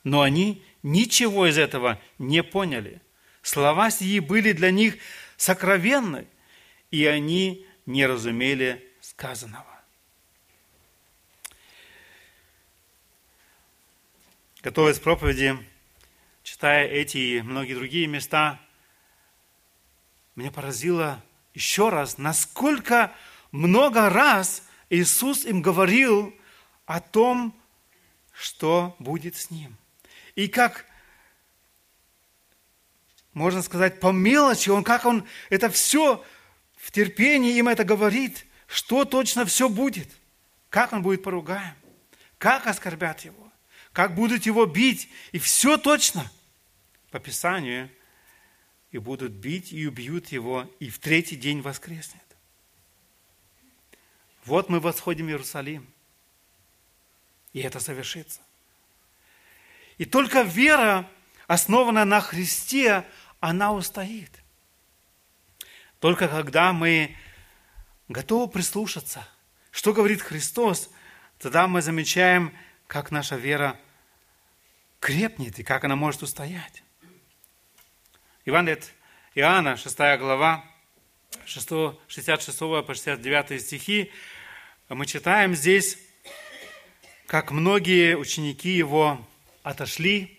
[0.05, 3.03] Но они ничего из этого не поняли.
[3.43, 4.97] Слова сии были для них
[5.37, 6.29] сокровенны,
[6.93, 9.67] и они не разумели сказанного.
[14.63, 15.59] Готовясь к проповеди,
[16.45, 18.61] читая эти и многие другие места,
[20.37, 21.23] меня поразило
[21.53, 23.13] еще раз, насколько
[23.51, 26.33] много раз Иисус им говорил
[26.85, 27.61] о том,
[28.33, 29.77] что будет с ним.
[30.37, 30.85] И как,
[33.33, 36.25] можно сказать, по мелочи, он, как он это все
[36.77, 40.09] в терпении им это говорит, что точно все будет,
[40.69, 41.75] как он будет поругаем,
[42.39, 43.51] как оскорбят его,
[43.93, 46.31] как будут его бить, и все точно
[47.11, 47.91] по Писанию,
[48.93, 52.23] и будут бить и убьют его, и в третий день воскреснет.
[54.45, 55.87] Вот мы восходим в Иерусалим,
[57.53, 58.46] и это совершится.
[59.99, 61.09] И только вера,
[61.47, 63.05] основанная на Христе,
[63.41, 64.31] она устоит.
[66.01, 67.17] Только когда мы
[68.09, 69.27] готовы прислушаться,
[69.71, 70.91] что говорит Христос,
[71.39, 72.53] тогда мы замечаем,
[72.87, 73.79] как наша вера
[75.01, 76.83] крепнет и как она может устоять.
[78.45, 78.93] Иван от
[79.35, 80.65] Иоанна, 6 глава,
[81.47, 84.13] 66 по 69 стихи,
[84.89, 85.99] мы читаем здесь,
[87.27, 89.27] как многие ученики его
[89.67, 90.39] отошли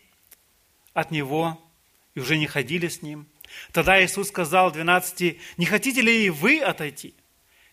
[0.93, 1.61] от него
[2.15, 3.27] и уже не ходили с ним.
[3.73, 7.13] Тогда Иисус сказал 12, не хотите ли и вы отойти?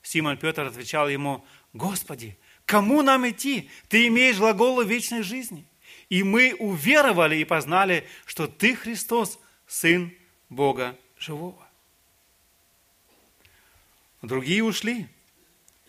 [0.03, 2.37] Симон Петр отвечал ему, Господи,
[2.67, 3.71] кому нам идти?
[3.89, 5.65] Ты имеешь глаголы вечной жизни.
[6.09, 9.39] И мы уверовали и познали, что Ты Христос,
[9.69, 10.13] Сын
[10.49, 11.69] Бога живого.
[14.23, 15.07] Другие ушли.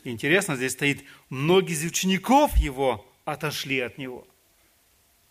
[0.04, 4.28] Интересно, здесь стоит, многие из учеников его отошли от него.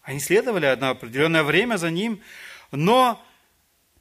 [0.05, 2.21] Они следовали одно определенное время за ним,
[2.71, 3.25] но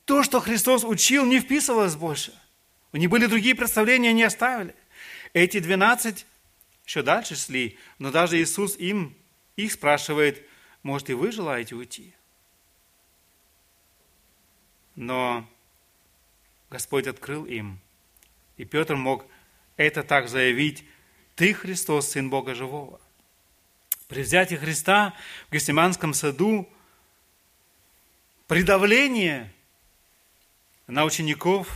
[0.05, 2.33] то, что Христос учил, не вписывалось больше.
[2.91, 4.75] У них были другие представления, они оставили.
[5.31, 6.25] Эти двенадцать
[6.85, 9.15] еще дальше шли, но даже Иисус им,
[9.55, 10.45] их спрашивает,
[10.83, 12.13] может, и вы желаете уйти?
[14.95, 15.47] Но
[16.69, 17.79] Господь открыл им,
[18.57, 19.25] и Петр мог
[19.77, 20.83] это так заявить,
[21.35, 22.99] «Ты, Христос, Сын Бога Живого».
[24.07, 25.13] При взятии Христа
[25.49, 26.69] в Гестеманском саду
[28.47, 29.49] при давлении
[30.87, 31.69] на учеников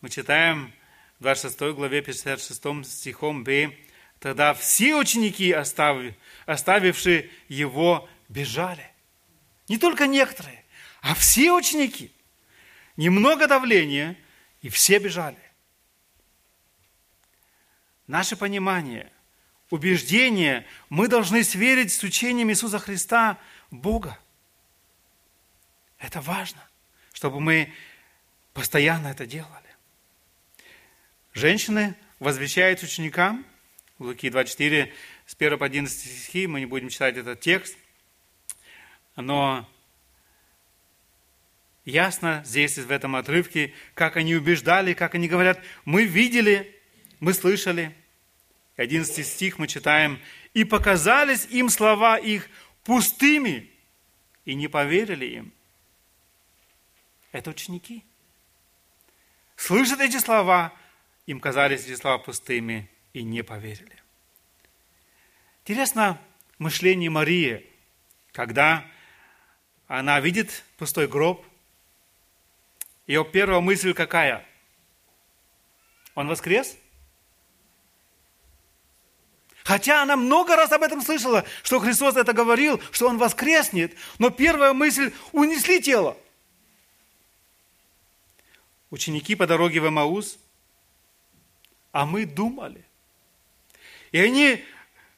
[0.00, 0.72] мы читаем
[1.18, 3.74] в 26 главе 56 стихом Б,
[4.18, 5.50] тогда все ученики,
[6.46, 8.90] оставившие его, бежали.
[9.68, 10.62] Не только некоторые,
[11.00, 12.12] а все ученики.
[12.96, 14.16] Немного давления,
[14.60, 15.38] и все бежали.
[18.06, 19.10] Наше понимание,
[19.70, 23.38] убеждение мы должны сверить с учением Иисуса Христа
[23.70, 24.18] Бога.
[25.98, 26.62] Это важно,
[27.12, 27.72] чтобы мы
[28.52, 29.50] постоянно это делали.
[31.32, 33.44] Женщины возвещают ученикам,
[33.98, 34.92] Луки 24,
[35.26, 37.76] с 1 по 11 стихи, мы не будем читать этот текст,
[39.16, 39.68] но
[41.84, 46.78] ясно здесь, в этом отрывке, как они убеждали, как они говорят, мы видели,
[47.20, 47.94] мы слышали.
[48.76, 50.20] 11 стих мы читаем,
[50.52, 52.48] «И показались им слова их
[52.84, 53.70] пустыми,
[54.44, 55.52] и не поверили им».
[57.32, 58.04] Это ученики.
[59.56, 60.72] Слышат эти слова,
[61.26, 63.96] им казались эти слова пустыми, и не поверили.
[65.62, 66.20] Интересно
[66.58, 67.66] мышление Марии,
[68.32, 68.84] когда
[69.86, 71.44] она видит пустой гроб,
[73.06, 74.44] ее первая мысль какая?
[76.14, 76.76] Он воскрес?
[79.64, 84.28] Хотя она много раз об этом слышала, что Христос это говорил, что Он воскреснет, но
[84.28, 86.18] первая мысль– унесли тело.
[88.90, 90.38] Ученики по дороге в Эмаус,
[91.92, 92.84] а мы думали.
[94.12, 94.62] И они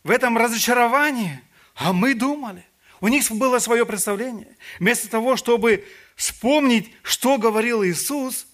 [0.05, 1.43] в этом разочаровании,
[1.75, 2.65] а мы думали.
[3.01, 4.57] У них было свое представление.
[4.79, 8.47] Вместо того, чтобы вспомнить, что говорил Иисус,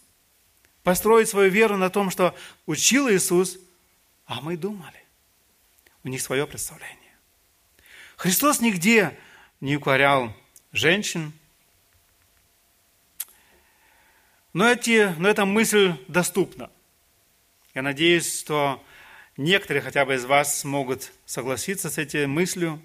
[0.82, 3.58] построить свою веру на том, что учил Иисус,
[4.24, 5.01] а мы думали
[6.04, 6.98] у них свое представление.
[8.16, 9.18] Христос нигде
[9.60, 10.34] не укорял
[10.72, 11.32] женщин,
[14.52, 16.70] но, эти, но эта мысль доступна.
[17.74, 18.84] Я надеюсь, что
[19.36, 22.82] некоторые хотя бы из вас смогут согласиться с этой мыслью.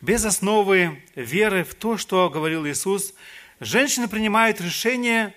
[0.00, 3.14] Без основы веры в то, что говорил Иисус,
[3.60, 5.34] женщины принимают решение,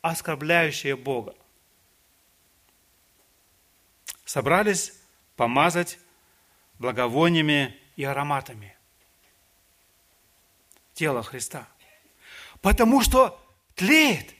[0.00, 1.34] оскорбляющее Бога
[4.26, 4.92] собрались
[5.36, 5.98] помазать
[6.78, 8.76] благовониями и ароматами
[10.96, 11.68] тело Христа.
[12.60, 13.40] Потому что
[13.74, 14.34] тлеет.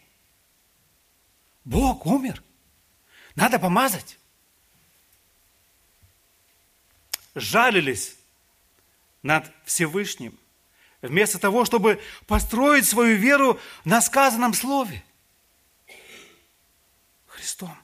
[1.64, 2.42] Бог умер.
[3.34, 4.18] Надо помазать.
[7.34, 8.16] Жалились
[9.22, 10.38] над Всевышним.
[11.02, 15.04] вместо того, чтобы построить свою веру на сказанном слове.
[17.26, 17.76] Христом.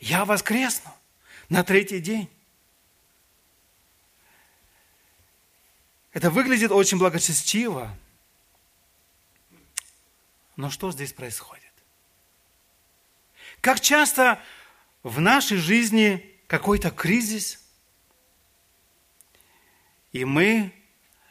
[0.00, 0.90] Я воскресну
[1.50, 2.28] на третий день.
[6.12, 7.94] Это выглядит очень благочестиво.
[10.56, 11.64] Но что здесь происходит?
[13.60, 14.42] Как часто
[15.02, 17.62] в нашей жизни какой-то кризис,
[20.12, 20.72] и мы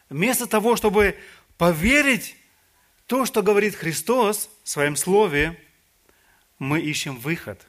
[0.09, 1.19] вместо того, чтобы
[1.57, 2.35] поверить
[3.07, 5.61] то, что говорит Христос в своем Слове,
[6.59, 7.68] мы ищем выход.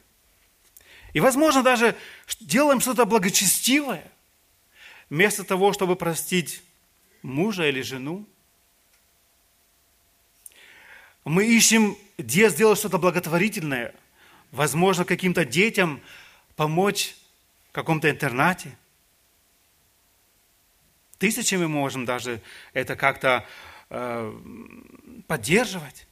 [1.13, 1.95] И, возможно, даже
[2.39, 4.09] делаем что-то благочестивое,
[5.09, 6.63] вместо того, чтобы простить
[7.21, 8.25] мужа или жену.
[11.25, 13.93] Мы ищем, где сделать что-то благотворительное,
[14.51, 16.01] возможно, каким-то детям
[16.55, 17.15] помочь
[17.69, 18.75] в каком-то интернате.
[21.17, 22.41] Тысячами можем даже
[22.73, 23.45] это как-то
[23.89, 24.39] э,
[25.27, 26.07] поддерживать.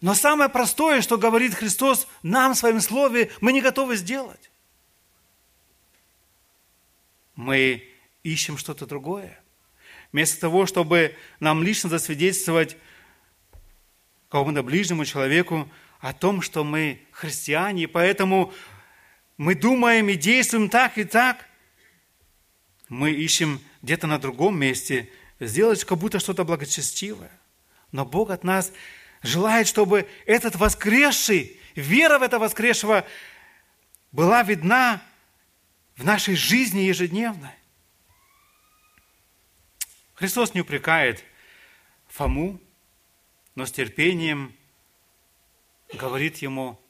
[0.00, 4.50] Но самое простое, что говорит Христос нам в своем слове, мы не готовы сделать.
[7.34, 7.88] Мы
[8.22, 9.40] ищем что-то другое.
[10.12, 12.76] Вместо того, чтобы нам лично засвидетельствовать
[14.28, 15.68] какому-то ближнему человеку
[16.00, 18.52] о том, что мы христиане, и поэтому
[19.36, 21.46] мы думаем и действуем так и так,
[22.88, 27.30] мы ищем где-то на другом месте сделать как будто что-то благочестивое.
[27.92, 28.72] Но Бог от нас
[29.22, 33.06] желает, чтобы этот воскресший, вера в это воскресшего
[34.12, 35.02] была видна
[35.96, 37.50] в нашей жизни ежедневной.
[40.14, 41.24] Христос не упрекает
[42.08, 42.60] Фому,
[43.54, 44.54] но с терпением
[45.92, 46.80] говорит ему,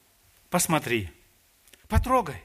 [0.49, 1.11] посмотри,
[1.87, 2.43] потрогай.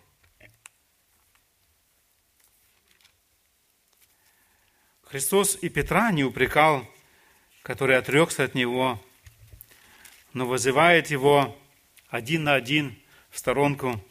[5.02, 6.86] Христос и Петра не упрекал,
[7.62, 9.00] который отрекся от Него,
[10.34, 11.56] но вызывает его
[12.08, 14.04] один на один в сторонку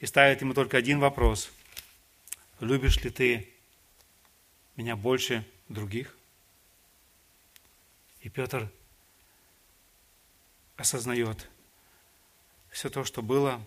[0.00, 1.50] и ставит ему только один вопрос.
[2.58, 3.48] Любишь ли ты
[4.76, 6.16] меня больше других?
[8.20, 8.70] И Петр
[10.76, 11.48] осознает
[12.70, 13.64] все то, что было,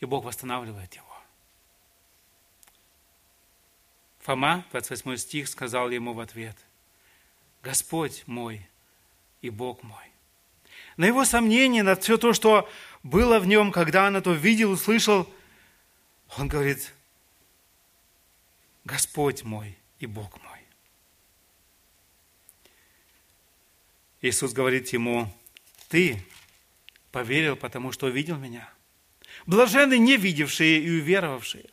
[0.00, 1.06] и Бог восстанавливает его.
[4.20, 6.56] Фома, 28 стих, сказал ему в ответ,
[7.62, 8.66] «Господь мой
[9.44, 10.04] и Бог мой».
[10.96, 12.68] На его сомнение, на все то, что
[13.02, 15.28] было в нем, когда он это видел, услышал,
[16.36, 16.92] он говорит,
[18.84, 20.60] Господь мой и Бог мой.
[24.20, 25.32] Иисус говорит ему,
[25.88, 26.24] ты
[27.10, 28.68] поверил, потому что увидел меня.
[29.46, 31.66] Блаженны не видевшие и уверовавшие.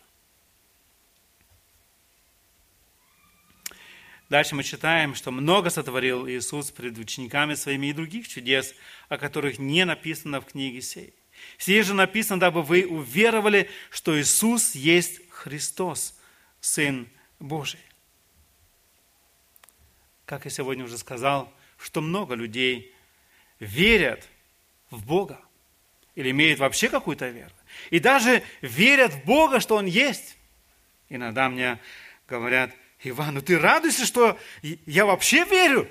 [4.31, 8.73] Дальше мы читаем, что много сотворил Иисус пред учениками своими и других чудес,
[9.09, 11.13] о которых не написано в книге сей.
[11.57, 16.17] Сие же написано, дабы вы уверовали, что Иисус есть Христос,
[16.61, 17.09] Сын
[17.41, 17.81] Божий.
[20.25, 22.95] Как я сегодня уже сказал, что много людей
[23.59, 24.29] верят
[24.91, 25.41] в Бога
[26.15, 27.51] или имеют вообще какую-то веру.
[27.89, 30.37] И даже верят в Бога, что Он есть.
[31.09, 31.79] Иногда мне
[32.29, 32.71] говорят,
[33.03, 35.89] Иван, ну ты радуешься, что я вообще верю?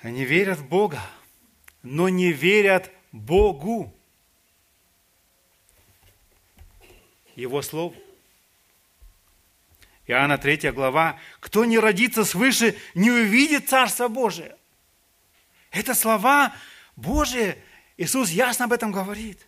[0.00, 1.00] Они верят в Бога,
[1.82, 3.92] но не верят Богу.
[7.34, 7.96] Его Слову.
[10.06, 11.18] Иоанна 3 глава.
[11.40, 14.56] «Кто не родится свыше, не увидит Царство Божие».
[15.70, 16.54] Это слова
[16.96, 17.62] Божие.
[17.98, 19.47] Иисус ясно об этом говорит.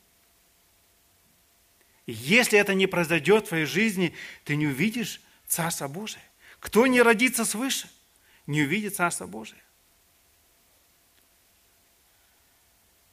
[2.10, 6.22] Если это не произойдет в твоей жизни, ты не увидишь Царство Божие.
[6.58, 7.88] Кто не родится свыше,
[8.46, 9.62] не увидит Царство Божие.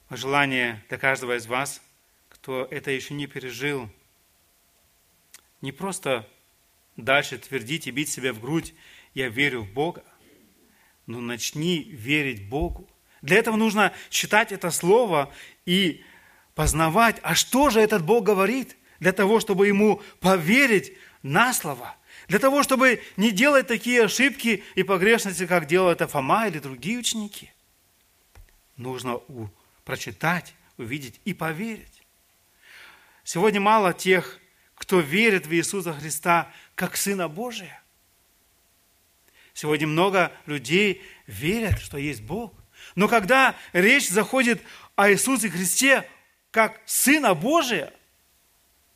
[0.09, 1.81] Желание для каждого из вас,
[2.29, 3.89] кто это еще не пережил,
[5.61, 6.27] не просто
[6.95, 8.73] дальше твердить и бить себя в грудь,
[9.13, 10.03] я верю в Бога,
[11.05, 12.89] но начни верить Богу.
[13.21, 15.31] Для этого нужно читать это слово
[15.65, 16.03] и
[16.55, 20.93] познавать, а что же этот Бог говорит– для того, чтобы ему поверить
[21.23, 21.95] на слово,
[22.27, 26.99] для того, чтобы не делать такие ошибки и погрешности, как делал это Фома или другие
[26.99, 27.51] ученики.
[28.75, 29.19] Нужно
[29.85, 32.03] прочитать, увидеть и поверить.
[33.23, 34.39] Сегодня мало тех,
[34.75, 37.81] кто верит в Иисуса Христа как Сына Божия.
[39.53, 42.53] Сегодня много людей верят, что есть Бог.
[42.95, 44.61] Но когда речь заходит
[44.95, 46.07] о Иисусе Христе
[46.51, 47.91] как Сына Божия,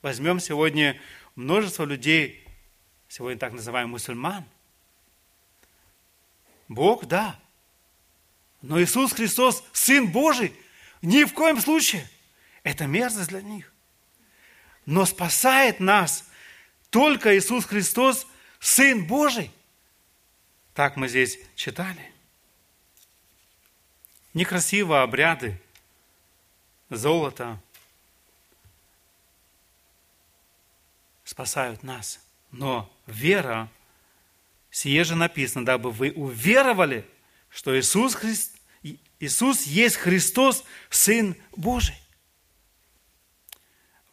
[0.02, 1.00] Возьмем сегодня
[1.36, 2.44] множество людей,
[3.08, 4.46] сегодня так называемых мусульман.
[6.68, 7.40] Бог, да.
[8.62, 10.56] Но Иисус Христос, Сын Божий,
[11.02, 12.10] ни в коем случае.
[12.64, 13.72] Это мерзость для них.
[14.86, 16.28] Но спасает нас
[16.90, 18.28] только Иисус Христос,
[18.60, 19.52] Сын Божий.
[20.74, 22.12] Так мы здесь читали.
[24.34, 25.60] Некрасиво обряды,
[26.90, 27.60] золото
[31.32, 32.20] спасают нас.
[32.52, 33.70] Но вера,
[34.70, 37.08] сие же написано, дабы вы уверовали,
[37.50, 38.58] что Иисус, Христ,
[39.20, 41.96] Иисус есть Христос, Сын Божий.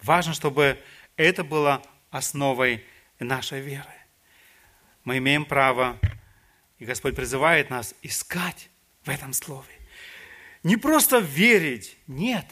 [0.00, 0.80] Важно, чтобы
[1.16, 2.84] это было основой
[3.18, 3.96] нашей веры.
[5.02, 5.98] Мы имеем право,
[6.78, 8.70] и Господь призывает нас искать
[9.02, 9.74] в этом слове.
[10.62, 12.46] Не просто верить, нет,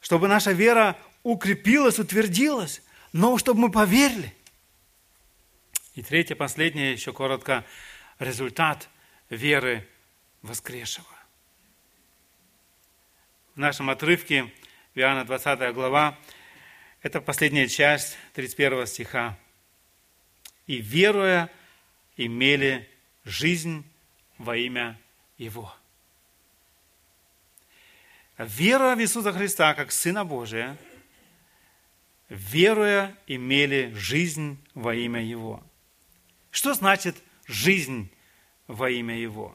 [0.00, 2.80] чтобы наша вера укрепилась, утвердилась,
[3.12, 4.34] но чтобы мы поверили.
[5.94, 7.64] И третье, последнее, еще коротко,
[8.18, 8.88] результат
[9.28, 9.86] веры
[10.40, 11.06] воскресшего.
[13.54, 14.50] В нашем отрывке,
[14.94, 16.18] Иоанна 20 глава,
[17.02, 19.38] это последняя часть 31 стиха.
[20.66, 21.50] «И веруя,
[22.16, 22.88] имели
[23.24, 23.84] жизнь
[24.38, 24.98] во имя
[25.36, 25.74] Его».
[28.38, 30.78] Вера в Иисуса Христа как Сына Божия,
[32.32, 35.62] веруя, имели жизнь во имя Его.
[36.50, 37.16] Что значит
[37.46, 38.10] жизнь
[38.66, 39.54] во имя Его?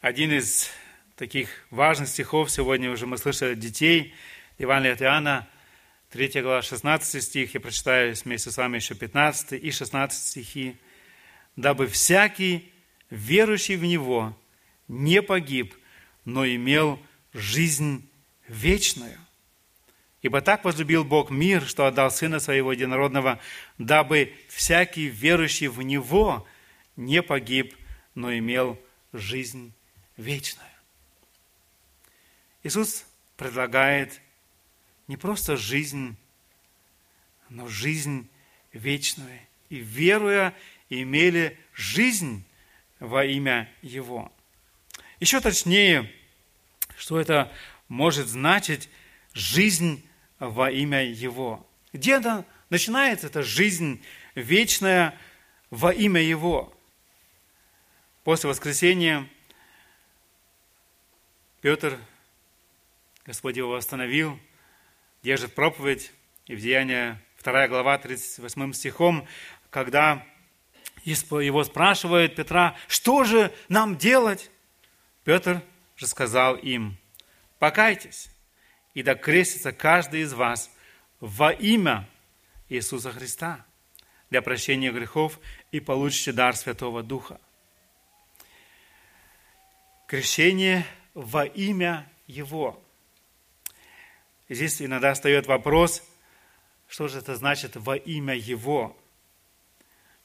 [0.00, 0.70] Один из
[1.16, 4.14] таких важных стихов сегодня уже мы слышали от детей.
[4.58, 5.48] Евангелие от Иоанна,
[6.10, 7.54] 3 глава, 16 стих.
[7.54, 10.76] Я прочитаю вместе с вами еще 15 и 16 стихи.
[11.56, 12.72] «Дабы всякий,
[13.10, 14.38] верующий в Него,
[14.86, 15.74] не погиб,
[16.24, 17.00] но имел
[17.32, 18.07] жизнь
[18.48, 19.18] вечную.
[20.20, 23.38] Ибо так возлюбил Бог мир, что отдал Сына Своего Единородного,
[23.78, 26.46] дабы всякий верующий в Него
[26.96, 27.76] не погиб,
[28.14, 28.80] но имел
[29.12, 29.72] жизнь
[30.16, 30.68] вечную.
[32.64, 34.20] Иисус предлагает
[35.06, 36.16] не просто жизнь,
[37.48, 38.28] но жизнь
[38.72, 39.40] вечную.
[39.68, 40.54] И веруя,
[40.88, 42.44] имели жизнь
[42.98, 44.32] во имя Его.
[45.20, 46.12] Еще точнее,
[46.96, 47.52] что это
[47.88, 48.88] может значить
[49.32, 50.06] жизнь
[50.38, 51.66] во имя Его.
[51.92, 54.02] Где она начинается, эта жизнь
[54.34, 55.18] вечная
[55.70, 56.72] во имя Его?
[58.24, 59.28] После воскресения
[61.60, 61.98] Петр
[63.28, 64.40] Господь его восстановил,
[65.22, 66.12] держит проповедь,
[66.46, 69.28] и в Деянии 2 глава 38 стихом,
[69.68, 70.26] когда
[71.04, 74.50] его спрашивает Петра, что же нам делать?
[75.24, 75.60] Петр
[75.96, 76.96] же сказал им,
[77.58, 78.30] покайтесь,
[78.94, 80.70] и да крестится каждый из вас
[81.20, 82.08] во имя
[82.68, 83.64] Иисуса Христа
[84.30, 85.38] для прощения грехов
[85.72, 87.40] и получите дар Святого Духа.
[90.06, 92.82] Крещение во имя Его–
[94.48, 96.02] здесь иногда встает вопрос,
[96.88, 98.96] что же это значит во имя Его.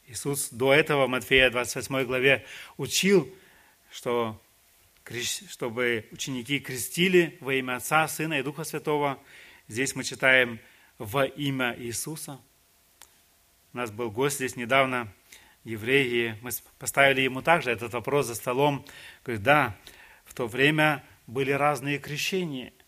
[0.07, 2.45] Иисус до этого в Матфея 28 главе
[2.77, 3.33] учил,
[3.91, 4.39] что
[5.49, 9.19] чтобы ученики крестили во имя Отца, Сына и Духа Святого.
[9.67, 10.59] Здесь мы читаем
[10.97, 12.39] во имя Иисуса.
[13.73, 15.11] У нас был гость здесь недавно,
[15.63, 18.85] еврей, и мы поставили ему также этот вопрос за столом.
[19.23, 19.77] Говорит, да,
[20.25, 22.73] в то время были разные крещения–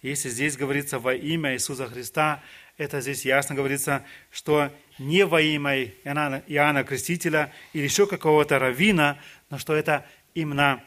[0.00, 2.40] если здесь говорится во имя Иисуса Христа,
[2.76, 9.18] это здесь ясно говорится, что не во имя Иоанна, Иоанна Крестителя или еще какого-то равина,
[9.50, 10.84] но что это именно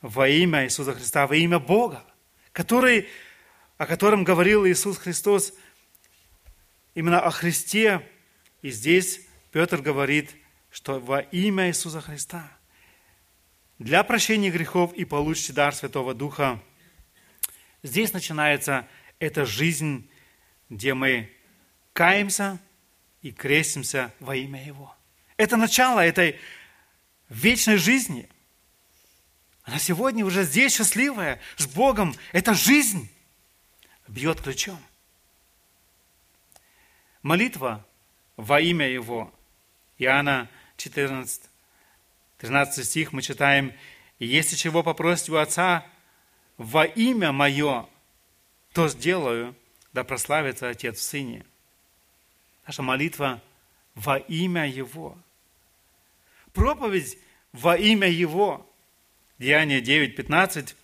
[0.00, 2.04] во имя Иисуса Христа, во имя Бога,
[2.52, 3.08] который,
[3.78, 5.52] о котором говорил Иисус Христос,
[6.94, 8.08] именно о Христе.
[8.62, 10.34] И здесь Петр говорит,
[10.70, 12.50] что во имя Иисуса Христа
[13.78, 16.62] для прощения грехов и получите дар Святого Духа–
[17.82, 18.86] Здесь начинается
[19.18, 20.10] эта жизнь,
[20.68, 21.30] где мы
[21.92, 22.58] каемся
[23.22, 24.94] и крестимся во имя Его.
[25.36, 26.38] Это начало этой
[27.30, 28.28] вечной жизни.
[29.70, 32.16] Она сегодня уже здесь счастливая, с Богом.
[32.32, 33.08] Это жизнь
[34.08, 34.80] бьет ключом.
[37.22, 37.86] Молитва
[38.36, 39.32] во имя Его.
[39.96, 41.42] Иоанна 14,
[42.38, 43.72] 13 стих мы читаем,
[44.18, 45.86] «И если чего попросить у Отца,
[46.56, 47.88] во имя Мое,
[48.72, 49.54] то сделаю,
[49.92, 51.46] да прославится Отец в Сыне.
[52.66, 53.40] Наша молитва
[53.94, 55.16] во имя Его.
[56.52, 57.18] Проповедь
[57.52, 58.66] во имя Его.
[59.40, 60.74] Деяние 9.15.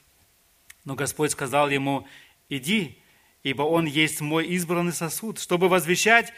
[0.87, 2.09] Но Господь сказал ему,
[2.49, 2.99] иди,
[3.43, 6.33] ибо он есть мой избранный сосуд, чтобы возвещать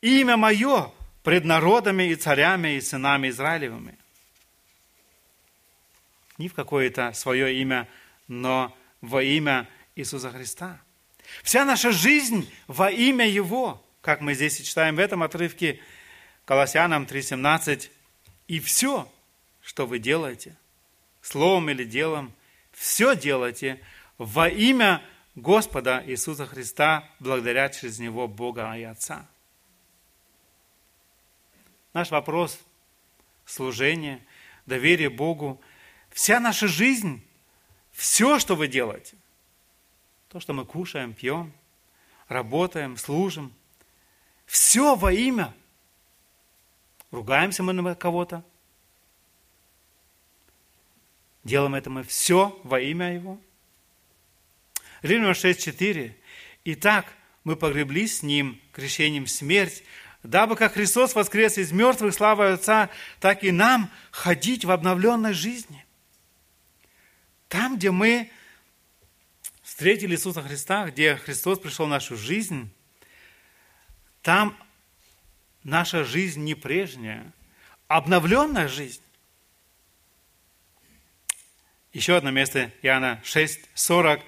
[0.00, 0.92] имя мое
[1.22, 3.96] пред народами и царями и сынами Израилевыми.
[6.38, 7.86] Не в какое-то свое имя,
[8.26, 10.80] но во имя Иисуса Христа.
[11.44, 15.78] Вся наша жизнь во имя Его, как мы здесь читаем в этом отрывке
[16.46, 17.90] Колоссянам 3.17.
[18.48, 19.08] И все,
[19.62, 20.56] что вы делаете,
[21.20, 22.32] словом или делом,
[22.72, 23.80] все делайте
[24.18, 25.02] во имя
[25.34, 29.26] Господа Иисуса Христа, благодаря через Него Бога и Отца.
[31.92, 32.58] Наш вопрос–
[33.44, 34.24] служение,
[34.66, 35.60] доверие Богу,
[36.10, 37.24] вся наша жизнь,
[37.92, 39.16] все, что вы делаете,
[40.28, 41.52] то, что мы кушаем, пьем,
[42.28, 43.52] работаем, служим,
[44.46, 45.52] все во имя.
[47.10, 48.44] Ругаемся мы на кого-то,
[51.44, 53.40] делаем это мы все во имя Его.
[55.02, 56.14] Римлянам 6.4.
[56.64, 57.06] Итак,
[57.44, 59.82] мы погреблись с Ним крещением смерть,
[60.22, 65.84] дабы как Христос воскрес из мертвых славой Отца, так и нам ходить в обновленной жизни.
[67.48, 68.30] Там, где мы
[69.62, 72.70] встретили Иисуса Христа, где Христос пришел в нашу жизнь,
[74.22, 74.56] там
[75.64, 77.32] наша жизнь не прежняя,
[77.88, 79.02] обновленная жизнь.
[81.92, 84.20] Еще одно место, Иоанна 6, 40.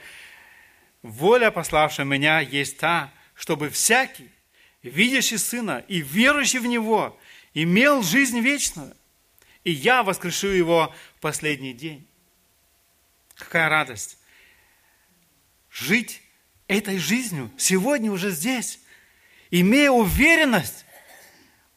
[1.02, 4.30] «Воля, пославшая меня, есть та, чтобы всякий,
[4.82, 7.18] видящий Сына и верующий в Него,
[7.54, 8.96] имел жизнь вечную,
[9.62, 12.06] и я воскрешу его в последний день».
[13.36, 14.18] Какая радость!
[15.70, 16.20] Жить
[16.66, 18.80] этой жизнью сегодня уже здесь,
[19.50, 20.84] имея уверенность,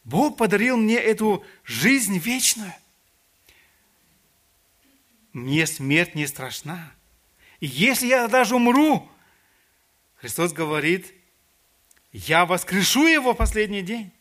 [0.04, 2.74] Бог подарил мне эту жизнь вечную.
[5.36, 6.94] Мне смерть не страшна.
[7.60, 9.12] И если я даже умру,
[10.16, 11.14] Христос говорит,
[12.14, 14.14] я воскрешу его в последний день.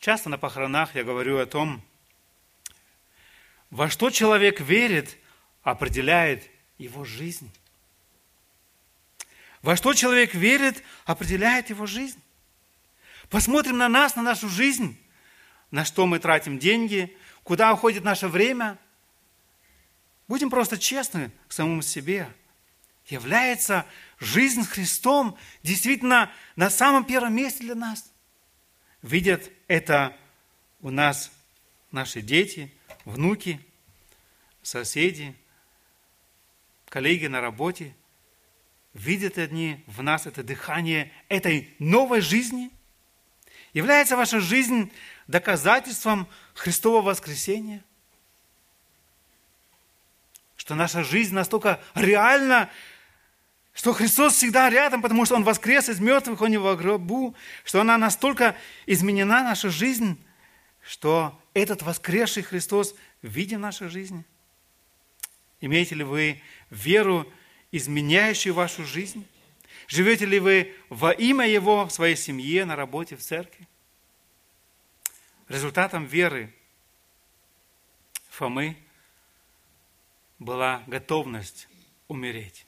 [0.00, 1.82] Часто на похоронах я говорю о том,
[3.68, 5.18] во что человек верит,
[5.62, 6.48] определяет
[6.78, 7.52] его жизнь.
[9.60, 12.22] Во что человек верит, определяет его жизнь.
[13.28, 14.98] Посмотрим на нас, на нашу жизнь,
[15.70, 17.14] на что мы тратим деньги,
[17.48, 18.76] куда уходит наше время.
[20.28, 22.30] Будем просто честны к самому себе.
[23.06, 23.86] Является
[24.18, 28.12] жизнь с Христом действительно на самом первом месте для нас.
[29.00, 30.14] Видят это
[30.82, 31.32] у нас
[31.90, 32.70] наши дети,
[33.06, 33.58] внуки,
[34.62, 35.34] соседи,
[36.90, 37.96] коллеги на работе–
[38.92, 42.70] видят они в нас это дыхание этой новой жизни?
[43.72, 44.90] Является ваша жизнь
[45.28, 47.84] доказательством Христового воскресения?
[50.56, 52.68] Что наша жизнь настолько реальна,
[53.72, 57.80] что Христос всегда рядом, потому что Он воскрес из мертвых, Он не в гробу, что
[57.80, 58.56] она настолько
[58.86, 60.18] изменена, наша жизнь,
[60.82, 64.24] что этот воскресший Христос виден в нашей жизни.
[65.60, 67.30] Имеете ли вы веру
[67.70, 69.26] изменяющий вашу жизнь?
[69.86, 73.68] Живете ли вы во имя Его в своей семье, на работе, в церкви?
[75.48, 76.54] Результатом веры
[78.28, 78.76] Фомы
[80.38, 81.68] была готовность
[82.06, 82.66] умереть.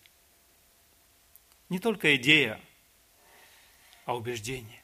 [1.68, 2.60] Не только идея,
[4.06, 4.82] а убеждение.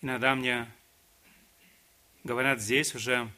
[0.00, 0.68] Иногда мне
[2.24, 3.30] говорят здесь уже,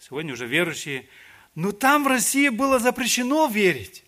[0.00, 1.08] сегодня уже верующие,
[1.54, 4.02] но там в России было запрещено верить.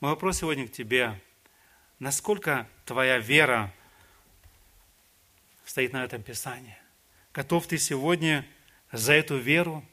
[0.00, 1.20] Мой вопрос сегодня к тебе.
[1.98, 3.72] Насколько твоя вера
[5.64, 6.76] стоит на этом Писании?
[7.32, 8.46] Готов ты сегодня
[8.90, 9.84] за эту веру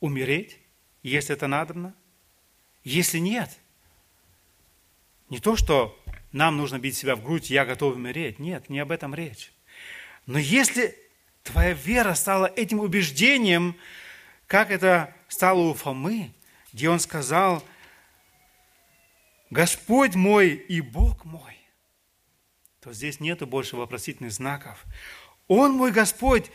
[0.00, 0.58] умереть,
[1.02, 1.94] если это надобно?
[2.84, 3.58] Если нет,
[5.30, 5.98] не то, что
[6.32, 8.38] нам нужно бить себя в грудь, я готов умереть.
[8.38, 9.52] Нет, не об этом речь.
[10.26, 10.96] Но если
[11.48, 13.74] Твоя вера стала этим убеждением,
[14.46, 16.30] как это стало у Фомы,
[16.74, 17.64] где он сказал,
[19.48, 21.57] Господь мой и Бог мой.
[22.88, 24.82] То здесь нету больше вопросительных знаков.
[25.46, 26.50] Он мой Господь,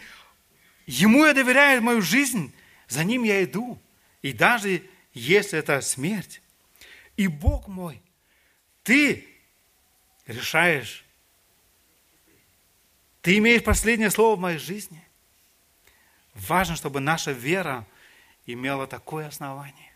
[0.87, 2.51] Ему я доверяю мою жизнь,
[2.87, 3.79] за Ним я иду.
[4.23, 4.81] И даже
[5.13, 6.41] если это смерть.
[7.17, 8.01] И Бог мой,
[8.81, 9.27] Ты
[10.25, 11.05] решаешь,
[13.21, 15.07] ты имеешь последнее слово в моей жизни.
[16.33, 17.85] Важно, чтобы наша вера
[18.47, 19.93] имела такое основание.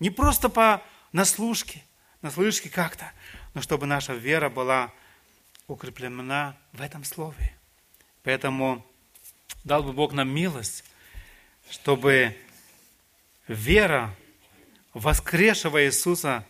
[0.00, 1.84] Не просто по наслушке,
[2.22, 3.12] наслышке как-то,
[3.54, 4.92] но чтобы наша вера была
[5.70, 7.54] укреплена в этом слове.
[8.22, 8.84] Поэтому
[9.64, 10.84] дал бы Бог нам милость
[11.70, 12.36] чтобы
[13.46, 14.14] вера
[14.92, 16.46] воскресшего Иисуса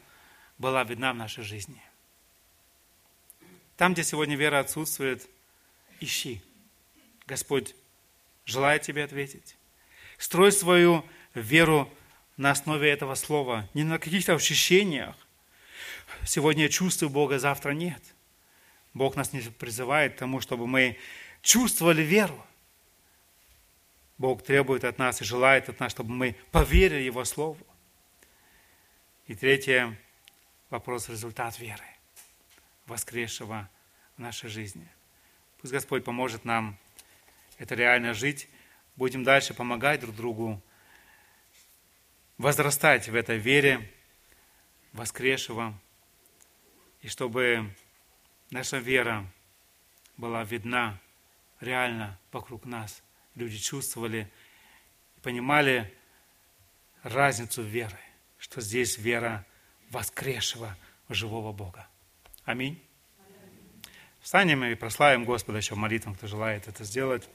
[0.59, 1.81] была видна в нашей жизни.
[3.77, 5.29] Там, где сегодня вера отсутствует,
[6.01, 6.43] ищи.
[7.27, 7.75] Господь
[8.45, 9.57] желает тебе ответить.
[10.19, 11.05] Строй свою
[11.35, 11.91] веру
[12.37, 15.17] на основе этого слова, не на каких-то ощущениях.
[16.27, 18.03] Сегодня я чувствую Бога, завтра нет.
[18.95, 20.99] Бог нас не призывает к тому, чтобы мы
[21.43, 22.45] чувствовали веру.
[24.19, 27.67] Бог требует от нас и желает от нас, чтобы мы поверили Его Слову.
[29.27, 29.97] И третье,
[30.69, 31.85] вопрос результат веры,
[32.87, 33.71] воскресшего
[34.17, 34.87] в нашей жизни.
[35.61, 36.77] Пусть Господь поможет нам
[37.59, 38.49] это реально жить.
[38.97, 40.61] Будем дальше помогать друг другу,
[42.39, 43.91] возрастать в этой вере
[44.93, 45.79] воскресшего,
[47.03, 47.73] и чтобы
[48.51, 49.27] наша вера
[50.17, 50.99] была видна
[51.61, 53.03] реально вокруг нас.
[53.35, 54.31] Люди чувствовали,
[55.23, 55.93] понимали
[57.03, 57.99] разницу веры,
[58.39, 59.47] что здесь вера
[59.91, 60.77] воскресшего
[61.09, 61.89] живого Бога.
[62.45, 62.83] Аминь.
[64.21, 67.29] Встанем и прославим Господа еще молитвам, кто желает это сделать.